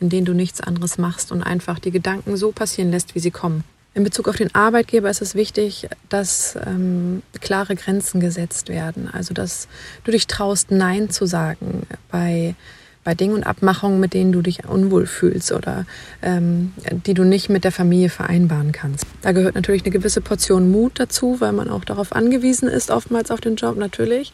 [0.00, 3.30] in denen du nichts anderes machst und einfach die Gedanken so passieren lässt, wie sie
[3.30, 3.64] kommen.
[3.94, 9.08] In Bezug auf den Arbeitgeber ist es wichtig, dass ähm, klare Grenzen gesetzt werden.
[9.10, 9.68] Also, dass
[10.02, 12.56] du dich traust, Nein zu sagen bei,
[13.04, 15.86] bei Dingen und Abmachungen, mit denen du dich unwohl fühlst oder
[16.22, 16.72] ähm,
[17.06, 19.06] die du nicht mit der Familie vereinbaren kannst.
[19.22, 23.30] Da gehört natürlich eine gewisse Portion Mut dazu, weil man auch darauf angewiesen ist, oftmals
[23.30, 24.32] auf den Job natürlich.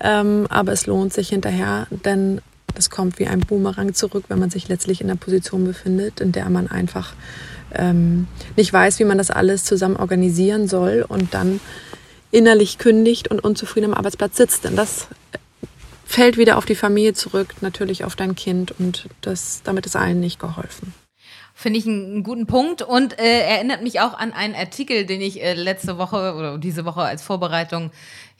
[0.00, 2.40] Ähm, aber es lohnt sich hinterher, denn
[2.74, 6.32] das kommt wie ein Boomerang zurück, wenn man sich letztlich in einer Position befindet, in
[6.32, 7.14] der man einfach
[7.74, 11.60] ähm, nicht weiß, wie man das alles zusammen organisieren soll und dann
[12.30, 14.64] innerlich kündigt und unzufrieden am Arbeitsplatz sitzt.
[14.64, 15.08] Denn das
[16.04, 20.20] fällt wieder auf die Familie zurück, natürlich auf dein Kind und das, damit ist allen
[20.20, 20.94] nicht geholfen.
[21.54, 25.42] Finde ich einen, guten Punkt und äh, erinnert mich auch an einen Artikel, den ich
[25.42, 27.90] äh, letzte Woche oder diese Woche als Vorbereitung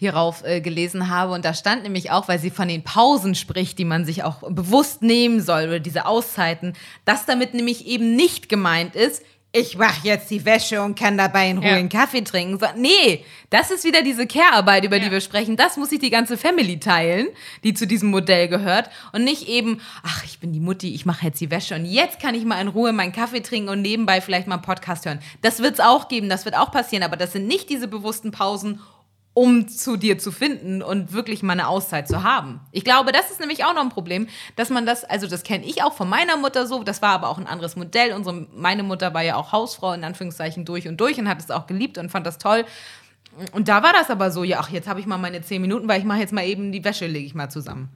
[0.02, 1.32] hierauf äh, gelesen habe.
[1.32, 4.42] Und da stand nämlich auch, weil sie von den Pausen spricht, die man sich auch
[4.50, 6.72] bewusst nehmen soll oder diese Auszeiten,
[7.04, 9.22] dass damit nämlich eben nicht gemeint ist,
[9.54, 11.76] ich mache jetzt die Wäsche und kann dabei in Ruhe Ja.
[11.76, 12.58] einen Kaffee trinken.
[12.58, 15.04] So, nee, das ist wieder diese Care-Arbeit, über Ja.
[15.04, 15.56] die wir sprechen.
[15.58, 17.26] Das muss sich die ganze Family teilen,
[17.62, 18.88] die zu diesem Modell gehört.
[19.12, 22.18] Und nicht eben, ach, ich bin die Mutti, ich mache jetzt die Wäsche und jetzt
[22.18, 25.20] kann ich mal in Ruhe meinen Kaffee trinken und nebenbei vielleicht mal einen Podcast hören.
[25.42, 28.30] Das wird es auch geben, das wird auch passieren, aber das sind nicht diese bewussten
[28.30, 28.80] Pausen,
[29.34, 32.60] um zu dir zu finden und wirklich mal eine Auszeit zu haben.
[32.70, 35.64] Ich glaube, das ist nämlich auch noch ein Problem, dass man das, also das kenne
[35.64, 38.12] ich auch von meiner Mutter so, das war aber auch ein anderes Modell.
[38.12, 41.50] Unsere, meine Mutter war ja auch Hausfrau in Anführungszeichen durch und durch und hat es
[41.50, 42.64] auch geliebt und fand das toll.
[43.52, 45.88] Und da war das aber so, ja, ach, jetzt habe ich mal meine zehn Minuten,
[45.88, 47.88] weil ich mache jetzt mal eben die Wäsche, lege ich mal zusammen.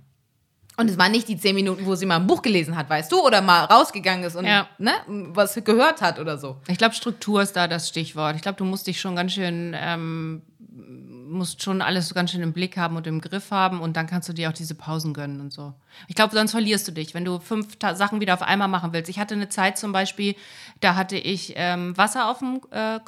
[0.79, 3.11] Und es waren nicht die zehn Minuten, wo sie mal ein Buch gelesen hat, weißt
[3.11, 4.69] du, oder mal rausgegangen ist und Ja.
[4.79, 6.57] ne, was gehört hat oder so.
[6.69, 8.37] Ich glaube, Struktur ist da das Stichwort.
[8.37, 10.43] Ich glaube, du musst dich schon ganz schön, ähm,
[11.29, 14.07] musst schon alles so ganz schön im Blick haben und im Griff haben und dann
[14.07, 15.75] kannst du dir auch diese Pausen gönnen und so.
[16.09, 18.93] Ich glaube, sonst verlierst du dich, wenn du fünf Ta Sachen wieder auf einmal machen
[18.93, 19.11] willst.
[19.11, 20.35] Ich hatte eine Zeit zum Beispiel,
[20.81, 23.01] da hatte ich ähm, Wasser auf dem äh,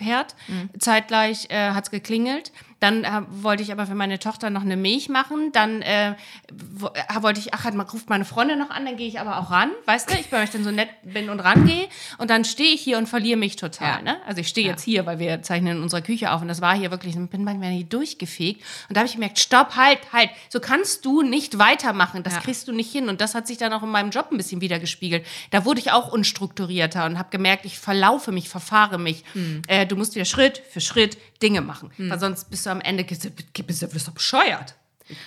[0.00, 0.34] Herd.
[0.78, 2.52] Zeitgleich äh, hat es geklingelt.
[2.80, 5.52] Dann äh, wollte ich aber für meine Tochter noch eine Milch machen.
[5.52, 6.14] Dann äh,
[6.52, 9.20] wo, äh, wollte ich, ach, halt mal, ruft meine Freundin noch an, dann gehe ich
[9.20, 11.88] aber auch ran, weißt du, ich, weil ich dann so nett bin und rangehe.
[12.18, 13.98] Und dann stehe ich hier und verliere mich total.
[13.98, 14.02] Ja.
[14.02, 14.16] Ne?
[14.26, 16.76] Also ich stehe jetzt hier, weil wir zeichnen in unserer Küche auf und das war
[16.76, 18.62] hier wirklich, ich bin manchmal hier durchgefegt.
[18.88, 22.22] Und da habe ich gemerkt, stopp, halt, halt, so kannst du nicht weitermachen.
[22.22, 22.40] Das Ja.
[22.40, 23.08] kriegst du nicht hin.
[23.08, 25.24] Und das hat sich dann auch in meinem Job ein bisschen wiedergespiegelt.
[25.50, 29.24] Da wurde ich auch unstrukturierter und habe gemerkt, ich verlaufe mich, verfahre mich.
[29.32, 29.62] Hm.
[29.68, 31.90] Äh, du musst wieder Schritt für Schritt Dinge machen.
[31.98, 33.30] Weil sonst bist du am Ende bist du,
[33.62, 34.74] bist du, bescheuert.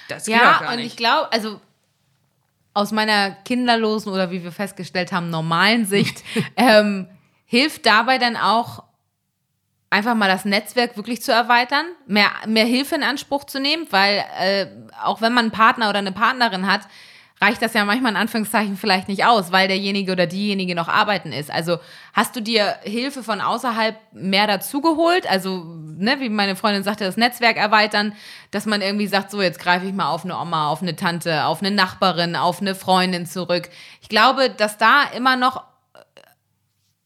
[0.10, 0.88] Das geht Ja, gar und nicht.
[0.88, 1.62] ich glaube, also
[2.73, 6.23] aus meiner kinderlosen oder wie wir festgestellt haben, normalen Sicht,
[6.56, 7.08] ähm,
[7.45, 8.84] hilft dabei dann auch
[9.89, 14.23] einfach mal das Netzwerk wirklich zu erweitern, mehr, mehr Hilfe in Anspruch zu nehmen, weil
[14.39, 14.67] äh,
[15.03, 16.82] auch wenn man einen Partner oder eine Partnerin hat,
[17.39, 21.32] reicht das ja manchmal in Anführungszeichen vielleicht nicht aus, weil derjenige oder diejenige noch arbeiten
[21.32, 21.52] ist.
[21.52, 21.78] Also
[22.13, 25.30] hast du dir Hilfe von außerhalb mehr dazugeholt?
[25.30, 28.13] Also, ne, wie meine Freundin sagte, das Netzwerk erweitern,
[28.52, 31.45] dass man irgendwie sagt, so, jetzt greife ich mal auf eine Oma, auf eine Tante,
[31.45, 33.69] auf eine Nachbarin, auf eine Freundin zurück.
[34.02, 35.63] Ich glaube, dass da immer noch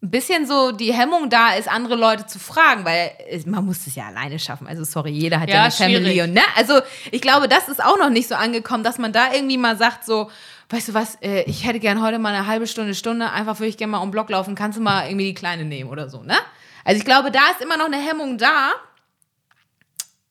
[0.03, 3.11] ein bisschen so die Hemmung da ist, andere Leute zu fragen, weil
[3.45, 4.65] man muss es ja alleine schaffen.
[4.67, 6.21] Also sorry, jeder hat ja, Ja, eine Family schwierig.
[6.23, 9.31] und ne, also ich glaube, das ist auch noch nicht so angekommen, dass man da
[9.33, 10.31] irgendwie mal sagt so,
[10.69, 13.67] weißt du was, äh, ich hätte gern heute mal eine halbe Stunde, Stunde, einfach würde
[13.67, 16.09] ich gerne mal um den Block laufen, kannst du mal irgendwie die Kleine nehmen oder
[16.09, 16.35] so, ne?
[16.83, 18.71] Also ich glaube, da ist immer noch eine Hemmung da,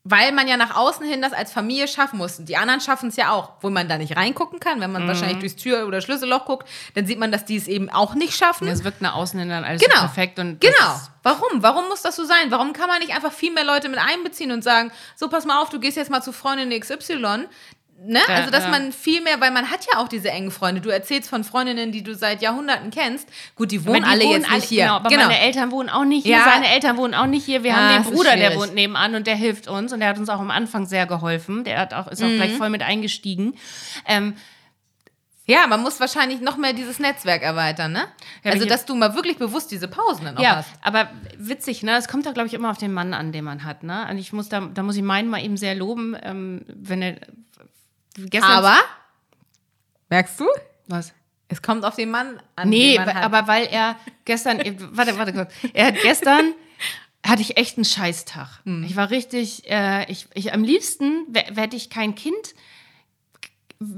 [0.04, 2.38] weil man ja nach außen hin das als Familie schaffen muss.
[2.38, 4.80] Die anderen schaffen es ja auch, wo man da nicht reingucken kann.
[4.80, 7.90] Wenn man wahrscheinlich durchs Tür- oder Schlüsselloch guckt, dann sieht man, dass die es eben
[7.90, 8.66] auch nicht schaffen.
[8.66, 9.96] Es wirkt nach außen hin dann alles Genau.
[9.96, 11.00] so perfekt und Genau.
[11.22, 11.62] Warum?
[11.62, 12.50] Warum muss das so sein?
[12.50, 15.60] Warum kann man nicht einfach viel mehr Leute mit einbeziehen und sagen, so pass mal
[15.60, 17.46] auf, du gehst jetzt mal zu Freundin XY.
[18.02, 18.18] Ne?
[18.28, 18.70] Ja, also, dass ja.
[18.70, 20.80] man viel mehr, weil man hat ja auch diese engen Freunde.
[20.80, 23.28] Du erzählst von Freundinnen, die du seit Jahrhunderten kennst.
[23.56, 24.84] Gut, die wohnen die alle wohnen jetzt nicht hier.
[24.84, 26.44] Genau, aber meine Eltern wohnen auch nicht hier, Ja.
[26.44, 27.62] seine Eltern wohnen auch nicht hier.
[27.62, 30.18] Wir Ah, haben den Bruder, der wohnt nebenan und der hilft uns und der hat
[30.18, 31.62] uns auch am Anfang sehr geholfen.
[31.64, 32.36] Der hat auch, ist auch Mhm.
[32.36, 33.54] gleich voll mit eingestiegen.
[34.06, 34.34] Ähm,
[35.46, 38.04] Ja, man muss wahrscheinlich noch mehr dieses Netzwerk erweitern, ne?
[38.44, 40.68] Ja, also, dass du mal wirklich bewusst diese Pausen dann auch ja, hast.
[40.80, 41.96] aber witzig, ne?
[41.96, 44.06] Es kommt doch, glaube ich, immer auf den Mann an, den man hat, ne?
[44.08, 47.16] Und ich muss da, da muss ich meinen mal eben sehr loben, ähm, wenn er
[48.16, 48.50] gestern.
[48.50, 48.76] Aber,
[50.08, 50.46] merkst du?
[50.86, 51.12] was?
[51.48, 52.68] Es kommt auf den Mann an.
[52.68, 53.24] Nee, den man wa- hat.
[53.24, 55.52] aber weil er gestern, äh, warte, warte kurz.
[55.72, 56.54] Er hat gestern,
[57.26, 58.48] hatte ich echt einen Scheißtag.
[58.64, 58.84] Hm.
[58.84, 62.54] Ich war richtig, äh, ich, ich, am liebsten hätte ich kein Kind,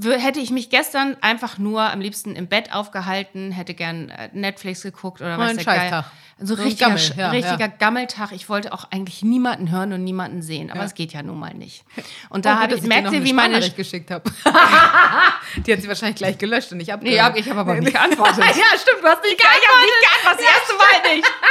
[0.03, 4.83] hätte ich mich gestern einfach nur am liebsten im Bett aufgehalten, hätte gern äh, Netflix
[4.83, 6.05] geguckt oder was ein der Geil.
[6.43, 7.67] So So ein richtiger, Gammel, ja, richtiger ja.
[7.67, 8.33] Gammeltag.
[8.33, 10.87] Ich wollte auch eigentlich niemanden hören und niemanden sehen, aber Ja.
[10.87, 11.85] es geht ja nun mal nicht.
[12.29, 14.31] Und Oh, da gut, habe ich, dir merkte, wie meine Sprachnachricht geschickt habe.
[15.67, 17.23] die hat sie wahrscheinlich gleich gelöscht und nicht Nee, abgehört.
[17.23, 18.39] hab, ich habe aber nicht geantwortet.
[18.45, 21.29] ja, stimmt, du hast nicht Ich habe nicht geantwortet, das erste Mal nicht.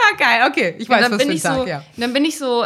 [0.00, 0.76] Ah, geil, okay.
[0.78, 1.82] Ich weiß, was ich Tag, so, ja.
[1.96, 2.64] dann bin ich so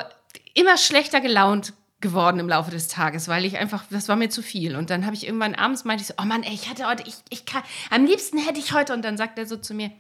[0.53, 4.43] immer schlechter gelaunt geworden im Laufe des Tages, weil ich einfach, das war mir zu
[4.43, 4.77] viel.
[4.77, 7.05] Und dann habe ich irgendwann abends meinte ich so, oh Mann, ey, ich hatte heute,
[7.07, 8.93] ich, ich kann, am liebsten hätte ich heute.
[8.93, 9.91] Und dann sagt er so zu mir,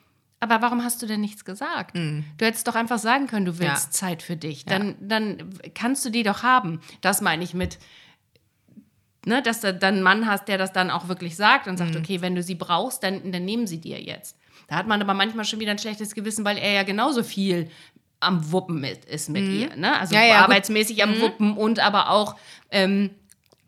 [0.42, 1.96] aber warum hast du denn nichts gesagt?
[2.37, 3.90] Du hättest doch einfach sagen können, du willst Ja.
[3.90, 4.64] Zeit für dich.
[4.64, 6.81] Dann, dann kannst du die doch haben.
[7.00, 7.78] Das meine ich mit,
[9.24, 11.94] ne, dass du dann einen Mann hast, der das dann auch wirklich sagt und sagt,
[11.94, 14.37] okay, wenn du sie brauchst, dann, dann nehmen sie dir jetzt.
[14.66, 17.70] Da hat man aber manchmal schon wieder ein schlechtes Gewissen, weil er ja genauso viel
[18.18, 19.76] am Wuppen mit, ist mit ihr.
[19.76, 19.96] Ne?
[19.96, 20.14] Also.
[20.14, 22.35] Ja, ja, arbeitsmäßig am Wuppen und aber auch
[22.70, 23.11] ähm,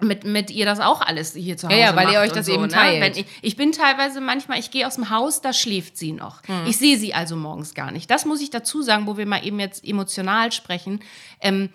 [0.04, 2.46] mit, mit ihr das auch alles hier zu Hause Ja, ja, weil ihr euch das
[2.46, 2.68] so, eben ne?
[2.68, 3.00] teilt.
[3.02, 6.42] Wenn ich, ich bin teilweise manchmal, ich gehe aus dem Haus, da schläft sie noch.
[6.46, 6.66] Mhm.
[6.66, 8.10] Ich sehe sie also morgens gar nicht.
[8.10, 11.00] Das muss ich dazu sagen, wo wir mal eben jetzt emotional sprechen.
[11.40, 11.70] Ähm,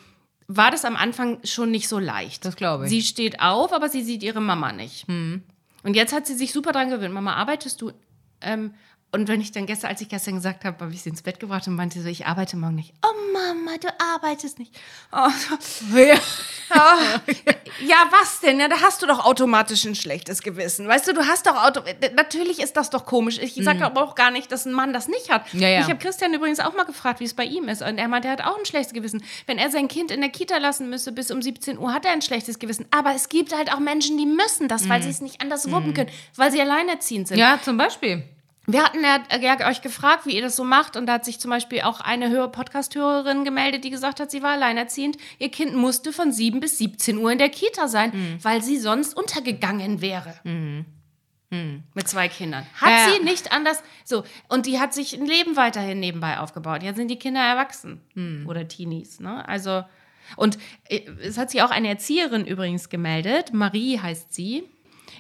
[0.48, 2.44] war das am Anfang schon nicht so leicht.
[2.46, 2.90] Das glaube ich.
[2.90, 5.08] Sie steht auf, aber sie sieht ihre Mama nicht.
[5.08, 7.14] Und jetzt hat sie sich super dran gewöhnt.
[7.14, 7.92] Mama, arbeitest du?
[8.42, 8.74] Ähm,
[9.12, 11.40] Und wenn ich dann gestern, als ich gestern gesagt habe, habe ich sie ins Bett
[11.40, 12.94] gebracht und meinte so, ich arbeite morgen nicht.
[13.04, 14.72] Oh Mama, du arbeitest nicht.
[15.12, 15.28] Oh,
[15.98, 16.14] Ja.
[16.76, 17.32] oh.
[17.88, 18.60] ja, was denn?
[18.60, 20.88] Ja, da hast du doch automatisch ein schlechtes Gewissen.
[20.88, 21.82] Weißt du, du hast doch Auto.
[22.16, 23.40] Natürlich ist das doch komisch.
[23.40, 25.52] Ich sage aber auch gar nicht, dass ein Mann das nicht hat.
[25.54, 25.80] Ja, ja.
[25.82, 27.82] Ich habe Christian übrigens auch mal gefragt, wie es bei ihm ist.
[27.82, 29.24] Und er meinte, er hat auch ein schlechtes Gewissen.
[29.48, 32.12] Wenn er sein Kind in der Kita lassen müsste bis um 17 Uhr, hat er
[32.12, 32.86] ein schlechtes Gewissen.
[32.92, 35.96] Aber es gibt halt auch Menschen, die müssen das, weil sie es nicht anders wuppen
[35.96, 37.38] können, weil sie alleinerziehend sind.
[37.40, 38.24] ja, zum Beispiel.
[38.72, 40.96] Wir hatten ja, ja euch gefragt, wie ihr das so macht.
[40.96, 44.42] Und da hat sich zum Beispiel auch eine Hör- Podcast-Hörerin gemeldet, die gesagt hat, sie
[44.44, 45.18] war alleinerziehend.
[45.40, 48.44] Ihr Kind musste von 7 bis 17 Uhr in der Kita sein, Mhm.
[48.44, 50.36] weil sie sonst untergegangen wäre.
[51.52, 52.64] Mit zwei Kindern.
[52.80, 53.14] Hat Ja, ja.
[53.18, 53.82] sie nicht anders.
[54.06, 56.84] So, und die hat sich ein Leben weiterhin nebenbei aufgebaut.
[56.84, 58.02] Jetzt sind die Kinder erwachsen.
[58.14, 58.46] Mhm.
[58.48, 59.20] Oder Teenies.
[59.20, 59.48] Ne?
[59.50, 59.84] Also,
[60.36, 63.52] und äh, es hat sich auch eine Erzieherin übrigens gemeldet.
[63.52, 64.64] Marie heißt sie.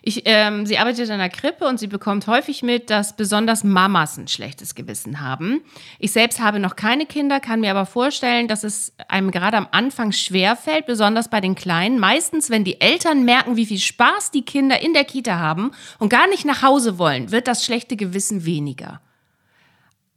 [0.01, 4.17] Ich, ähm, sie arbeitet in einer Krippe und sie bekommt häufig mit, dass besonders Mamas
[4.17, 5.61] ein schlechtes Gewissen haben.
[5.99, 9.67] Ich selbst habe noch keine Kinder, kann mir aber vorstellen, dass es einem gerade am
[9.71, 11.99] Anfang schwerfällt, besonders bei den Kleinen.
[11.99, 16.09] Meistens, wenn die Eltern merken, wie viel Spaß die Kinder in der Kita haben und
[16.09, 19.01] gar nicht nach Hause wollen, wird das schlechte Gewissen weniger.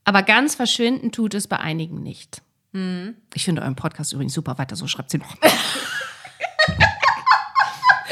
[0.04, 2.42] Aber ganz verschwinden tut es bei einigen nicht.
[3.34, 4.56] Ich finde euren Podcast übrigens super.
[4.56, 5.36] Weiter so, schreibt sie noch.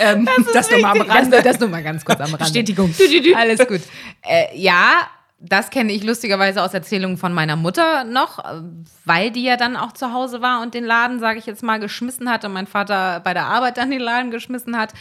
[0.01, 1.43] ähm, das nochmal am Das, Rande.
[1.43, 2.39] das nur mal ganz kurz am Rande.
[2.39, 2.95] Bestätigung.
[3.37, 3.81] Alles gut.
[4.23, 4.93] Äh, ja,
[5.43, 8.61] das kenne ich lustigerweise aus Erzählungen von meiner Mutter noch, äh,
[9.05, 11.81] weil die ja dann auch zu Hause war und den Laden, sage ich jetzt mal,
[11.81, 14.93] geschmissen hat und mein Vater bei der Arbeit dann den Laden geschmissen hat,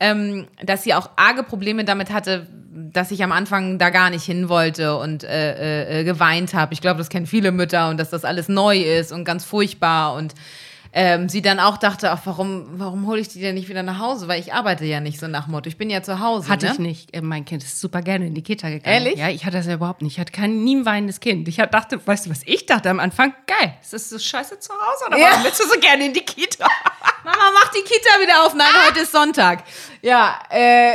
[0.00, 4.22] ähm, dass sie auch arge Probleme damit hatte, dass ich am Anfang da gar nicht
[4.24, 6.72] hin wollte und äh, äh, geweint habe.
[6.74, 10.14] Ich glaube, das kennen viele Mütter und dass das alles neu ist und ganz furchtbar
[10.14, 10.32] und
[10.92, 13.98] ähm, sie dann auch dachte, ach, warum, warum hole ich die denn nicht wieder nach
[13.98, 14.26] Hause?
[14.28, 15.68] Weil ich arbeite ja nicht so nach Motto.
[15.68, 16.48] Ich bin ja zu Hause.
[16.48, 16.72] Hatte ne?
[16.72, 17.14] ich nicht.
[17.14, 18.94] Äh, Mein Kind ist super gerne in die Kita gegangen.
[18.94, 19.16] Ehrlich?
[19.18, 20.14] Ja, ich hatte das ja überhaupt nicht.
[20.14, 21.46] Ich hatte kein nie ein weinendes Kind.
[21.48, 23.34] Ich hab- dachte, weißt du, was ich dachte am Anfang?
[23.46, 25.30] Geil, ist das so scheiße zu Hause oder Ja.
[25.30, 26.66] warum willst du so gerne in die Kita?
[27.24, 28.54] Mama, mach die Kita wieder auf.
[28.54, 29.64] Nein, heute ist Sonntag.
[30.02, 30.92] Ja, äh,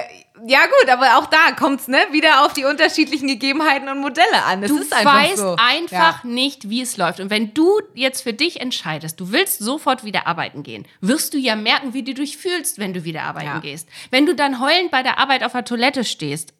[0.48, 4.62] ja gut, aber auch da kommt's ne wieder auf die unterschiedlichen Gegebenheiten und Modelle an.
[4.64, 5.56] Es Du ist einfach weißt so.
[5.58, 6.30] einfach Ja.
[6.30, 7.20] nicht, wie es läuft.
[7.20, 11.38] Und wenn du jetzt für dich entscheidest, du willst sofort wieder arbeiten gehen, wirst du
[11.38, 13.60] ja merken, wie du dich fühlst, wenn du wieder arbeiten Ja.
[13.60, 13.88] gehst.
[14.12, 16.54] Wenn du dann heulend bei der Arbeit auf der Toilette stehst,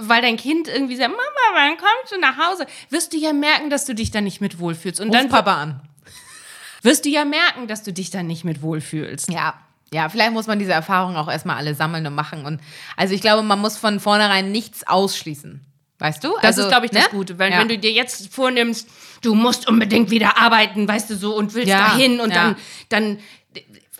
[0.00, 1.22] weil dein Kind irgendwie sagt, Mama,
[1.54, 2.66] wann kommst du nach Hause?
[2.90, 5.00] Wirst du ja merken, dass du dich dann nicht mit wohlfühlst.
[5.00, 5.80] Und Ruf dann Papa an.
[6.82, 9.30] wirst du ja merken, dass du dich dann nicht mit wohlfühlst.
[9.32, 9.54] Ja.
[9.92, 12.44] Ja, vielleicht muss man diese Erfahrungen auch erstmal alle sammeln und machen.
[12.44, 12.60] Und
[12.96, 15.60] also ich glaube, man muss von vornherein nichts ausschließen.
[15.98, 16.28] Weißt du?
[16.36, 17.08] Das also, ist, glaube ich, das ne?
[17.10, 17.38] Gute.
[17.38, 17.58] Weil Ja.
[17.58, 18.88] wenn du dir jetzt vornimmst,
[19.22, 22.54] du musst unbedingt wieder arbeiten, weißt du so, und willst Ja, dahin und ja.
[22.54, 22.56] dann,
[22.88, 23.18] dann,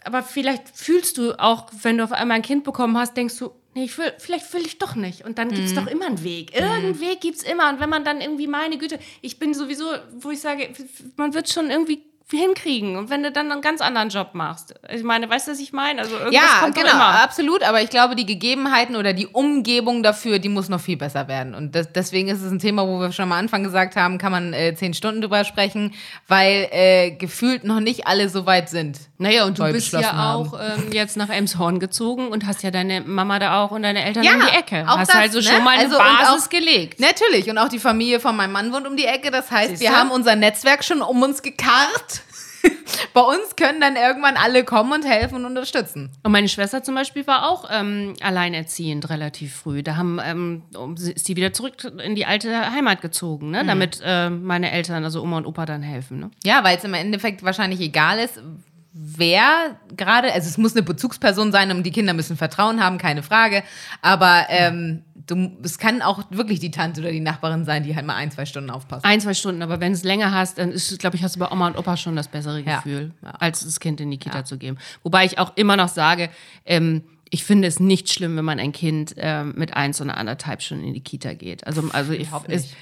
[0.05, 3.51] aber vielleicht fühlst du auch, wenn du auf einmal ein Kind bekommen hast, denkst du,
[3.75, 5.25] nee, ich will, vielleicht will ich doch nicht.
[5.27, 5.55] Und dann Mhm.
[5.57, 6.55] gibt's doch immer einen Weg.
[6.55, 7.69] Irgendeinen Weg gibt's immer.
[7.69, 9.85] Und wenn man dann irgendwie, meine Güte, ich bin sowieso,
[10.21, 10.71] wo ich sage,
[11.17, 12.97] man wird schon irgendwie hinkriegen.
[12.97, 14.75] Und wenn du dann einen ganz anderen Job machst.
[14.93, 16.01] Ich meine, weißt du, was ich meine?
[16.03, 17.23] Also irgendwas Ja, kommt genau, immer.
[17.23, 17.63] absolut.
[17.63, 21.55] Aber ich glaube, die Gegebenheiten oder die Umgebung dafür, die muss noch viel besser werden.
[21.55, 24.33] Und das, deswegen ist es ein Thema, wo wir schon am Anfang gesagt haben, kann
[24.33, 25.95] man äh, zehn Stunden drüber sprechen,
[26.29, 28.99] weil äh, gefühlt noch nicht alle so weit sind.
[29.19, 30.49] Naja, und du bist ja haben.
[30.49, 34.03] auch ähm, jetzt nach Emshorn gezogen und hast ja deine Mama da auch und deine
[34.05, 34.85] Eltern Ja, um die Ecke.
[34.89, 35.45] auch hast das, also ne?
[35.45, 37.01] schon mal eine Also, Basis auch- gelegt.
[37.01, 37.51] Natürlich.
[37.51, 39.31] Und auch die Familie von meinem Mann wohnt um die Ecke.
[39.31, 39.97] Das heißt, Siehst wir du?
[39.97, 42.20] haben unser Netzwerk schon um uns gekarrt.
[43.15, 46.11] Bei uns können dann irgendwann alle kommen und helfen und unterstützen.
[46.23, 49.83] Und meine Schwester zum Beispiel war auch ähm, alleinerziehend relativ früh.
[49.83, 50.63] Da haben, ähm,
[50.97, 51.75] ist sie wieder zurück
[52.05, 53.53] in die alte Heimat gezogen, Mhm.
[53.53, 53.65] ne?
[53.67, 56.19] damit ähm, meine Eltern, also Oma und Opa, dann helfen.
[56.21, 56.31] Ne?
[56.45, 58.41] Ja, weil es im Endeffekt wahrscheinlich egal ist,
[58.93, 63.23] wer gerade, also es muss eine Bezugsperson sein und die Kinder müssen Vertrauen haben, keine
[63.23, 63.63] Frage.
[64.03, 68.07] Aber ähm, du, es kann auch wirklich die Tante oder die Nachbarin sein, die halt
[68.07, 69.05] mal ein, zwei Stunden aufpasst.
[69.05, 71.51] Ein, zwei Stunden, aber wenn es länger hast, dann ist, glaube ich, hast du bei
[71.51, 72.77] Oma und Opa schon das bessere Ja.
[72.77, 74.79] Gefühl, als das Kind in die Kita zu geben.
[75.03, 76.31] Wobei ich auch immer noch sage,
[76.65, 80.63] ähm, ich finde es nicht schlimm, wenn man ein Kind ähm, mit eins oder anderthalb
[80.63, 81.65] Stunden in die Kita geht.
[81.65, 82.77] Also, also ich, Überhaupt es, nicht.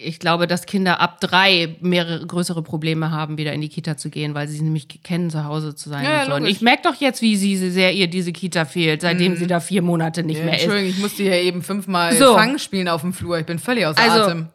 [0.00, 4.10] Ich glaube, dass Kinder ab drei mehrere größere Probleme haben, wieder in die Kita zu
[4.10, 6.04] gehen, weil sie nämlich kennen, zu Hause zu sein.
[6.04, 6.34] Ja, und, so.
[6.36, 9.60] und ich merke doch jetzt, wie sie sehr ihr diese Kita fehlt, seitdem sie da
[9.60, 10.62] vier Monate nicht mehr ist.
[10.62, 12.34] Entschuldigung, ich musste ja eben fünfmal So.
[12.34, 13.38] Fang spielen auf dem Flur.
[13.38, 14.48] Ich bin völlig außer Also, Atem.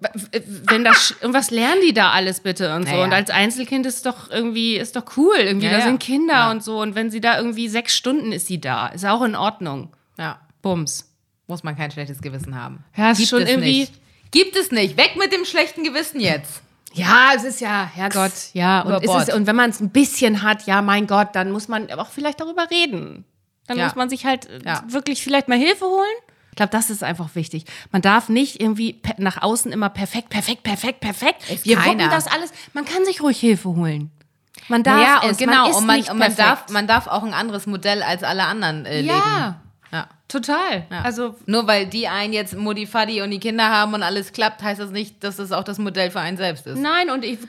[0.69, 2.91] wenn das, und was lernen die da alles bitte und so?
[2.91, 3.04] Naja.
[3.04, 5.36] Und als Einzelkind ist doch irgendwie, ist doch cool.
[5.38, 5.86] Irgendwie, Ja, da ja.
[5.86, 6.52] sind Kinder Ja.
[6.52, 6.82] und so.
[6.82, 9.89] Und wenn sie da irgendwie sechs Stunden ist sie da, ist auch in Ordnung.
[10.17, 11.12] Ja, Bums.
[11.47, 12.84] muss man kein schlechtes Gewissen haben.
[12.97, 13.93] Ja, ist schon es irgendwie- Nicht.
[14.32, 14.98] Gibt es nicht.
[14.98, 16.62] Weg mit dem schlechten Gewissen jetzt.
[16.94, 18.82] Ja, es ist ja, Herrgott, ja.
[18.82, 21.68] Und, ist es, und wenn man es ein bisschen hat, ja, mein Gott, dann muss
[21.68, 23.24] man auch vielleicht darüber reden.
[23.68, 23.86] Dann Ja.
[23.86, 24.84] muss man sich halt äh, Ja.
[24.88, 26.06] wirklich vielleicht mal Hilfe holen.
[26.56, 27.66] glaube, das ist einfach wichtig.
[27.92, 31.48] Man darf nicht irgendwie nach außen immer perfekt, perfekt, perfekt, perfekt.
[31.52, 32.10] Ist Wir keiner.
[32.10, 32.52] das alles.
[32.74, 34.10] Man kann sich ruhig Hilfe holen.
[34.68, 35.30] Man darf ja, es.
[35.32, 35.62] und genau.
[35.62, 36.50] man ist und man, nicht und man, perfekt.
[36.50, 39.56] darf, man darf auch ein anderes Modell als alle anderen äh, leben.
[39.98, 40.10] Ja, Ja.
[40.28, 40.86] total.
[41.04, 44.62] Also Nur weil die einen jetzt Mutti, Fadi und die Kinder haben und alles klappt,
[44.62, 46.80] heißt das nicht, dass das auch das Modell für einen selbst ist.
[46.80, 47.40] Nein, und ich,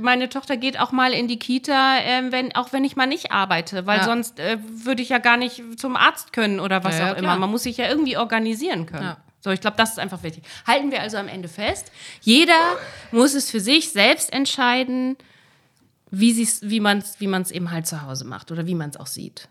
[0.00, 3.30] meine Tochter geht auch mal in die Kita, ähm, wenn, auch wenn ich mal nicht
[3.32, 4.04] arbeite, weil Ja.
[4.04, 7.16] sonst äh, würde ich ja gar nicht zum Arzt können oder was Ja, ja, auch
[7.18, 7.36] immer.
[7.36, 9.02] Man muss sich ja irgendwie organisieren können.
[9.04, 9.16] Ja.
[9.40, 10.42] So, ich glaube, das ist einfach wichtig.
[10.66, 11.92] Halten wir also am Ende fest,
[12.22, 12.78] jeder
[13.12, 15.16] muss es für sich selbst entscheiden,
[16.10, 18.96] wie, wie man es wie man's eben halt zu Hause macht oder wie man es
[18.96, 19.48] auch sieht.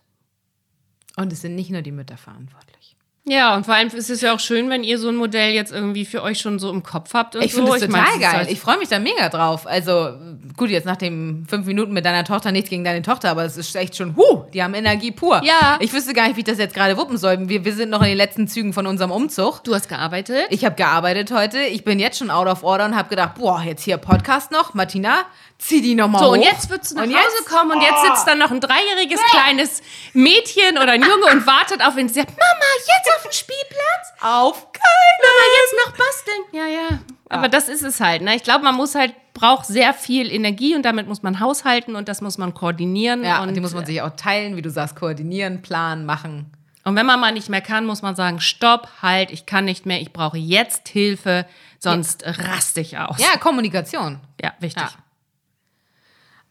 [1.18, 2.95] Und es sind nicht nur die Mütter verantwortlich.
[3.26, 5.72] Ja, und vor allem ist es ja auch schön, wenn ihr so ein Modell jetzt
[5.72, 7.38] irgendwie für euch schon so im Kopf habt.
[7.38, 7.59] Und Ich so.
[7.66, 8.32] finde das total mein, geil.
[8.34, 9.66] halt- Ich freue mich da mega drauf.
[9.66, 10.09] Also,
[10.57, 13.55] gut, jetzt nach den fünf Minuten mit deiner Tochter nichts gegen deine Tochter, aber es
[13.55, 15.41] ist echt schon, huh, die haben Energie pur.
[15.45, 15.78] Ja.
[15.80, 17.47] Ich wüsste gar nicht, wie ich das jetzt gerade wuppen soll.
[17.47, 19.64] Wir, wir sind noch in den letzten Zügen von unserem Umzug.
[19.64, 20.47] du hast gearbeitet.
[20.49, 21.59] Ich habe gearbeitet heute.
[21.61, 24.74] Ich bin jetzt schon out of order und habe gedacht, boah, jetzt hier Podcast noch.
[24.74, 25.20] Martina,
[25.68, 26.34] zieh die nochmal So, hoch.
[26.34, 27.49] und jetzt würdest du nach Und Hause jetzt?
[27.49, 29.82] kommen und jetzt sitzt dann noch ein dreijähriges kleines
[30.14, 34.14] Mädchen oder ein Junge und wartet auf ihn und sagt, Mama, jetzt auf den Spielplatz?
[34.22, 36.43] auf Mama, jetzt noch basteln?
[36.51, 36.99] Ja, ja.
[37.30, 38.22] Aber das ist es halt.
[38.22, 38.36] Ne?
[38.36, 42.07] Ich glaube, man muss halt, braucht sehr viel Energie und damit muss man haushalten und
[42.07, 43.24] das muss man koordinieren.
[43.24, 46.51] Ja, und, und die muss man sich auch teilen, wie du sagst, koordinieren, planen, machen.
[46.84, 49.88] und wenn man mal nicht mehr kann, muss man sagen, stopp, halt, ich kann nicht
[49.88, 51.47] mehr, ich brauche jetzt Hilfe,
[51.80, 53.18] sonst raste ich aus.
[53.20, 54.20] Ja, Kommunikation.
[54.41, 54.84] ja wichtig.
[54.84, 54.89] Ja.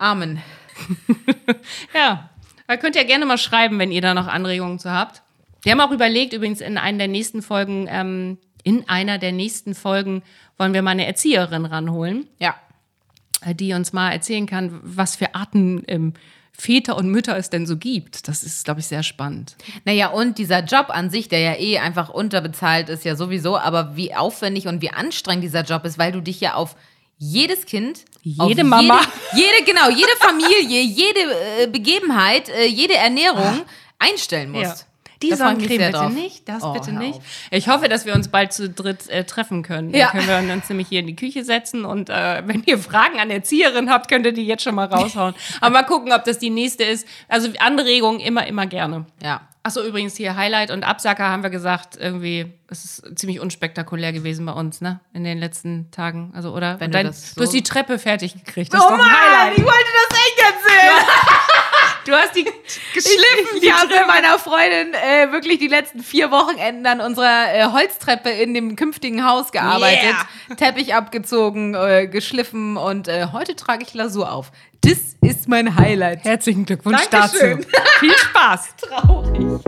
[0.03, 0.43] Amen.
[1.95, 2.31] Ja,
[2.67, 5.23] da könnt ihr gerne mal schreiben, wenn ihr da noch Anregungen zu habt.
[5.63, 9.75] Wir haben auch überlegt, übrigens in einer der nächsten Folgen, ähm, in einer der nächsten
[9.77, 10.23] Folgen
[10.59, 12.57] wollen wir mal eine Erzieherin ranholen, Ja.
[13.43, 16.15] äh, die uns mal erzählen kann, was für Arten ähm,
[16.53, 18.27] Väter und Mütter es denn so gibt.
[18.27, 19.57] Das ist, glaube ich, sehr spannend.
[19.85, 23.95] Naja, und dieser Job an sich, der ja eh einfach unterbezahlt ist, ja sowieso, aber
[23.97, 26.75] wie aufwendig und wie anstrengend dieser Job ist, weil du dich ja auf
[27.19, 29.01] jedes Kind, Jede Mama.
[29.33, 31.21] jede, jede genau, jede Familie, jede
[31.63, 33.63] äh, Begebenheit, äh, jede Ernährung
[33.99, 34.87] einstellen musst.
[35.23, 36.13] Die Da Sonnencreme bitte drauf.
[36.13, 37.19] nicht, das Oh, bitte nicht.
[37.19, 37.23] auf.
[37.51, 39.95] Ich hoffe, dass wir uns bald zu dritt äh, treffen können.
[39.95, 40.11] Ja.
[40.13, 43.19] Dann können wir uns nämlich hier in die Küche setzen und äh, wenn ihr Fragen
[43.21, 45.35] an Erzieherin habt, könnt ihr die jetzt schon mal raushauen.
[45.61, 47.07] Aber mal gucken, ob das die nächste ist.
[47.29, 49.07] Also Anregungen immer, immer gerne.
[49.23, 49.43] Ja.
[49.65, 54.45] Achso, übrigens hier Highlight und Absacker haben wir gesagt, irgendwie, es ist ziemlich unspektakulär gewesen
[54.45, 54.99] bei uns, ne?
[55.15, 56.33] In den letzten Tagen.
[56.35, 56.81] Also, oder?
[56.81, 58.75] Wenn Und du dein, das so- du hast die Treppe fertig gekriegt.
[58.75, 59.57] Das ist doch ein Highlight.
[59.59, 61.07] ich wollte das echt erzählen.
[62.05, 62.45] Du hast die
[62.95, 63.57] geschliffen.
[63.57, 67.65] Ich, ich habe mit meiner Freundin äh, wirklich die letzten vier Wochenenden an unserer äh,
[67.67, 70.15] Holztreppe in dem künftigen Haus gearbeitet.
[70.49, 70.57] Yeah.
[70.57, 74.51] Teppich abgezogen, äh, geschliffen und äh, heute trage ich Lasur auf.
[74.81, 76.25] Das ist mein Highlight.
[76.25, 77.59] Herzlichen Glückwunsch Dankeschön.
[77.59, 77.69] dazu.
[78.01, 78.75] Viel Spaß.
[78.77, 79.61] Traurig.